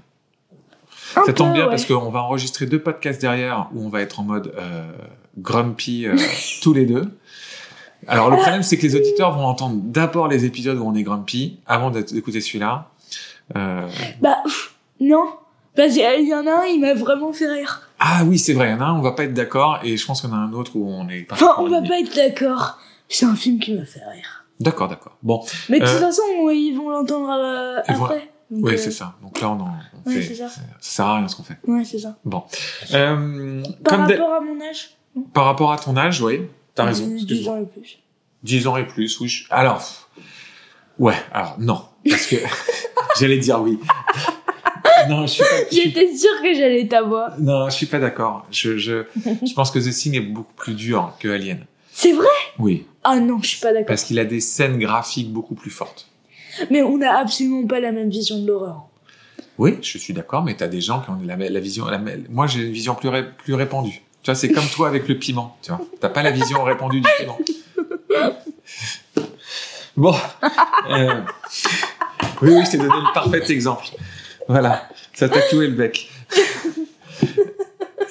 Un 1.17 1.25
Ça 1.25 1.33
tombe 1.33 1.49
peu, 1.49 1.55
bien 1.55 1.65
ouais. 1.65 1.71
parce 1.71 1.87
qu'on 1.87 2.11
va 2.11 2.23
enregistrer 2.23 2.67
deux 2.67 2.81
podcasts 2.81 3.21
derrière 3.21 3.69
où 3.75 3.85
on 3.85 3.89
va 3.89 4.01
être 4.03 4.21
en 4.21 4.25
mode 4.25 4.53
euh, 4.59 4.85
grumpy 5.39 6.07
euh, 6.07 6.17
tous 6.63 6.73
les 6.73 6.87
deux. 6.87 7.05
Alors 8.07 8.31
le 8.31 8.37
problème 8.37 8.63
c'est 8.63 8.77
que 8.77 8.83
les 8.83 8.97
auditeurs 8.97 9.33
vont 9.33 9.47
entendre 9.47 9.81
d'abord 9.83 10.29
les 10.29 10.45
épisodes 10.45 10.77
où 10.77 10.85
on 10.87 10.95
est 10.95 11.03
grumpy 11.03 11.59
avant 11.67 11.91
d'écouter 11.91 12.41
celui-là. 12.43 12.91
Euh, 13.57 13.89
Bah, 14.21 14.37
non. 15.01 15.25
Parce 15.77 15.93
qu'il 15.93 16.29
y 16.29 16.35
en 16.35 16.47
a 16.47 16.63
un, 16.63 16.65
il 16.67 16.81
m'a 16.81 16.95
vraiment 16.95 17.33
fait 17.33 17.51
rire. 17.51 17.89
Ah 17.99 18.23
oui 18.25 18.39
c'est 18.39 18.53
vrai, 18.53 18.69
il 18.69 18.73
y 18.73 18.75
en 18.75 18.81
a 18.81 18.85
un 18.85 18.95
on 18.99 19.03
va 19.03 19.13
pas 19.13 19.25
être 19.25 19.35
d'accord 19.35 19.79
et 19.83 19.97
je 19.97 20.07
pense 20.07 20.21
qu'il 20.21 20.31
y 20.31 20.33
en 20.33 20.37
a 20.37 20.41
un 20.41 20.53
autre 20.53 20.73
où 20.77 20.89
on 20.89 21.09
est 21.09 21.23
pas. 21.23 21.35
Enfin, 21.37 21.55
on 21.59 21.69
va 21.69 21.81
pas 21.83 21.99
être 22.01 22.15
d'accord. 22.15 22.79
C'est 23.09 23.27
un 23.27 23.35
film 23.37 23.59
qui 23.61 23.75
m'a 23.75 23.85
fait 23.85 24.01
rire. 24.13 24.45
D'accord 24.61 24.89
d'accord. 24.89 25.17
Bon 25.23 25.45
Mais 25.69 25.81
de 25.81 25.85
toute 25.85 25.95
Euh, 25.97 26.01
façon, 26.01 26.23
ils 26.51 26.73
vont 26.75 26.91
l'entendre 26.91 27.31
euh, 27.31 27.81
après. 27.87 28.31
Donc, 28.51 28.67
oui 28.67 28.75
euh, 28.75 28.77
c'est 28.77 28.91
ça. 28.91 29.15
Donc 29.23 29.41
là 29.41 29.51
on 29.51 29.61
en 29.61 29.73
on 30.07 30.11
Ouais, 30.11 30.17
fait. 30.17 30.23
c'est 30.23 30.35
ça. 30.35 30.49
Ça 30.49 30.61
sert 30.81 31.07
à 31.07 31.17
rien 31.17 31.29
ce 31.29 31.35
qu'on 31.37 31.43
fait. 31.45 31.57
Ouais, 31.67 31.85
c'est 31.85 31.99
ça. 31.99 32.17
Bon. 32.25 32.45
Euh, 32.93 33.63
Par 33.85 34.01
rapport 34.01 34.33
à 34.35 34.41
mon 34.41 34.61
âge, 34.61 34.91
par 35.33 35.45
rapport 35.47 35.73
à 35.73 35.79
ton 35.79 35.97
âge, 35.97 36.21
oui. 36.21 36.43
T'as 36.75 36.85
raison. 36.85 37.05
euh, 37.07 37.15
10 37.17 37.23
excuse-moi. 37.23 37.55
ans 37.55 37.61
et 37.63 37.67
plus. 37.67 37.99
10 38.43 38.67
ans 38.67 38.77
et 38.77 38.87
plus, 38.87 39.21
oui. 39.21 39.29
je- 39.29 39.47
Alors, 39.51 39.83
ouais, 40.99 41.15
alors 41.33 41.57
non, 41.59 41.83
parce 42.09 42.27
que 42.27 42.37
j'allais 43.19 43.39
dire 43.39 43.61
oui. 43.63 43.79
Non, 45.09 45.23
je 45.27 45.33
suis 45.33 45.43
pas, 45.43 45.49
je 45.71 45.75
suis- 45.75 45.83
J'étais 45.85 46.17
sûre 46.17 46.43
que 46.43 46.55
j'allais 46.55 46.87
t'avoir. 46.89 47.39
non, 47.41 47.69
je 47.71 47.75
suis 47.75 47.87
pas 47.87 47.99
d'accord. 47.99 48.47
Je, 48.51 48.77
je, 48.79 49.05
je 49.25 49.53
pense 49.55 49.71
que 49.71 49.79
The 49.79 49.93
Thing 49.93 50.15
est 50.17 50.21
beaucoup 50.21 50.53
plus 50.55 50.75
dur 50.75 51.13
que 51.19 51.29
Alien. 51.29 51.65
C'est 51.93 52.13
vrai? 52.13 52.27
Oui, 52.59 52.87
Ah 53.05 53.21
non, 53.21 53.39
je 53.43 53.49
suis 53.49 53.61
pas 53.61 53.73
d'accord. 53.73 53.87
parce 53.87 54.05
qu'il 54.05 54.19
a 54.19 54.25
des 54.25 54.41
scènes 54.41 54.79
graphiques 54.79 55.33
beaucoup 55.33 55.55
plus 55.55 55.71
fortes. 55.71 56.09
Mais 56.71 56.83
on 56.83 57.01
a 57.03 57.09
absolument 57.11 57.67
pas 57.67 57.81
la 57.81 57.93
même 57.93 58.11
vision 58.11 58.39
de 58.41 58.47
l'horreur. 58.47 58.85
Oui, 59.59 59.79
je 59.83 59.99
suis 59.99 60.13
d'accord, 60.13 60.43
mais 60.43 60.55
t'as 60.57 60.67
des 60.67 60.81
gens 60.81 61.01
qui 61.01 61.11
ont 61.11 61.19
la, 61.25 61.37
la 61.37 61.61
vision. 61.61 61.85
La, 61.87 62.01
moi, 62.29 62.47
j'ai 62.49 62.61
une 62.63 62.73
vision 62.73 62.95
plus, 62.97 63.09
ré- 63.09 63.25
plus 63.37 63.55
répandue. 63.55 64.03
Tu 64.23 64.31
vois, 64.31 64.35
c'est 64.35 64.51
comme 64.51 64.67
toi 64.67 64.89
avec 64.89 65.07
le 65.07 65.19
piment. 65.19 65.57
Tu 65.63 65.71
vois, 65.71 65.81
t'as 66.01 66.09
pas 66.09 66.23
la 66.23 66.31
vision 66.33 66.65
répandue 66.65 67.01
du 67.01 67.09
piment. 67.19 67.39
Bon. 69.97 70.15
Euh, 70.91 71.21
Oui, 72.43 72.51
oui, 72.53 72.63
je 72.67 72.71
t'ai 72.73 72.79
donné 72.79 72.89
le 72.91 73.13
parfait 73.15 73.43
exemple. 73.53 73.85
Voilà, 74.49 74.89
ça 75.15 75.29
t'a 75.29 75.41
cloué 75.43 75.67
le 75.69 75.75
bec. 75.75 76.11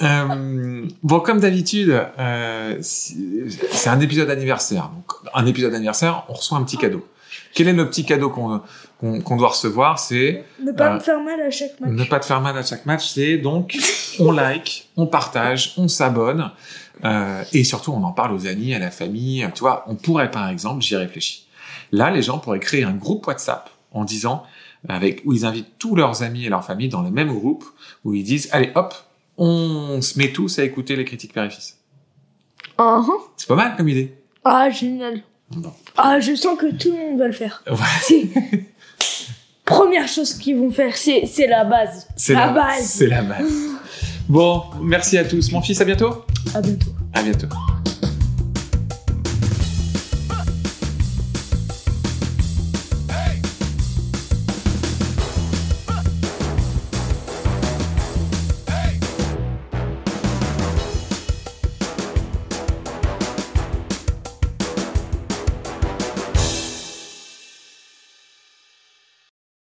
Euh, 0.01 0.85
bon, 1.01 1.19
comme 1.21 1.39
d'habitude, 1.39 1.97
euh, 2.19 2.77
c'est 2.81 3.87
un 3.89 3.99
épisode 4.01 4.29
anniversaire. 4.29 4.89
Donc, 4.93 5.05
un 5.33 5.45
épisode 5.45 5.73
anniversaire, 5.73 6.25
on 6.27 6.33
reçoit 6.33 6.57
un 6.57 6.63
petit 6.63 6.77
cadeau. 6.77 7.07
Quel 7.53 7.69
est 7.69 7.73
le 7.73 7.87
petit 7.87 8.03
cadeau 8.03 8.29
qu'on 8.29 8.61
qu'on 8.99 9.21
qu'on 9.21 9.37
doit 9.37 9.49
recevoir? 9.49 9.99
C'est 9.99 10.43
Ne 10.61 10.71
pas 10.73 10.91
Euh, 10.91 10.95
me 10.95 10.99
faire 10.99 11.21
mal 11.21 11.39
à 11.39 11.49
chaque 11.51 11.79
match. 11.79 11.91
ne 11.91 12.03
pas 12.03 12.19
te 12.19 12.25
faire 12.25 12.41
mal 12.41 12.57
à 12.57 12.63
chaque 12.63 12.85
match, 12.85 13.11
c'est 13.13 13.37
donc 13.37 13.77
on 14.19 14.31
like, 14.31 14.89
on 14.97 15.05
partage, 15.07 15.73
on 15.77 15.87
s'abonne 15.87 16.51
euh, 17.05 17.43
et 17.53 17.63
surtout 17.63 17.93
on 17.93 18.03
en 18.03 18.11
parle 18.11 18.33
aux 18.33 18.45
amis, 18.47 18.73
à 18.73 18.79
la 18.79 18.91
famille. 18.91 19.47
Tu 19.55 19.61
vois, 19.61 19.85
on 19.87 19.95
pourrait 19.95 20.31
par 20.31 20.49
exemple, 20.49 20.81
j'y 20.81 20.95
réfléchis. 20.97 21.47
Là, 21.93 22.09
les 22.11 22.23
gens 22.23 22.39
pourraient 22.39 22.59
créer 22.59 22.83
un 22.83 22.93
groupe 22.93 23.25
WhatsApp 23.27 23.69
en 23.93 24.03
disant 24.03 24.43
avec 24.89 25.21
où 25.25 25.33
ils 25.33 25.45
invitent 25.45 25.77
tous 25.79 25.95
leurs 25.95 26.23
amis 26.23 26.45
et 26.45 26.49
leurs 26.49 26.65
familles 26.65 26.89
dans 26.89 27.01
le 27.01 27.11
même 27.11 27.31
groupe 27.31 27.63
où 28.03 28.13
ils 28.13 28.23
disent 28.23 28.49
allez 28.51 28.71
hop, 28.75 28.93
on 29.37 30.01
se 30.01 30.17
met 30.19 30.31
tous 30.31 30.59
à 30.59 30.63
écouter 30.63 30.95
les 30.95 31.05
critiques 31.05 31.33
père 31.33 31.45
et 31.45 31.49
fils. 31.49 31.79
Ah, 32.77 33.01
ah. 33.07 33.11
C'est 33.37 33.47
pas 33.47 33.55
mal 33.55 33.75
comme 33.77 33.89
idée. 33.89 34.13
Ah, 34.43 34.69
génial. 34.69 35.21
Bon. 35.51 35.71
Ah, 35.97 36.19
je 36.19 36.35
sens 36.35 36.57
que 36.57 36.71
tout 36.75 36.91
le 36.91 36.97
monde 36.97 37.19
va 37.19 37.27
le 37.27 37.33
faire. 37.33 37.63
Première 39.65 40.07
chose 40.07 40.33
qu'ils 40.33 40.57
vont 40.57 40.71
faire, 40.71 40.97
c'est, 40.97 41.25
c'est 41.25 41.47
la 41.47 41.63
base. 41.63 42.07
C'est 42.17 42.33
la 42.33 42.47
la, 42.47 42.53
base. 42.53 42.85
c'est 42.85 43.07
la 43.07 43.21
base. 43.21 43.51
Bon, 44.27 44.63
merci 44.81 45.17
à 45.17 45.23
tous. 45.23 45.51
Mon 45.51 45.61
fils, 45.61 45.79
à 45.79 45.85
bientôt. 45.85 46.25
À 46.53 46.61
bientôt. 46.61 46.91
À 47.13 47.21
bientôt. 47.21 47.47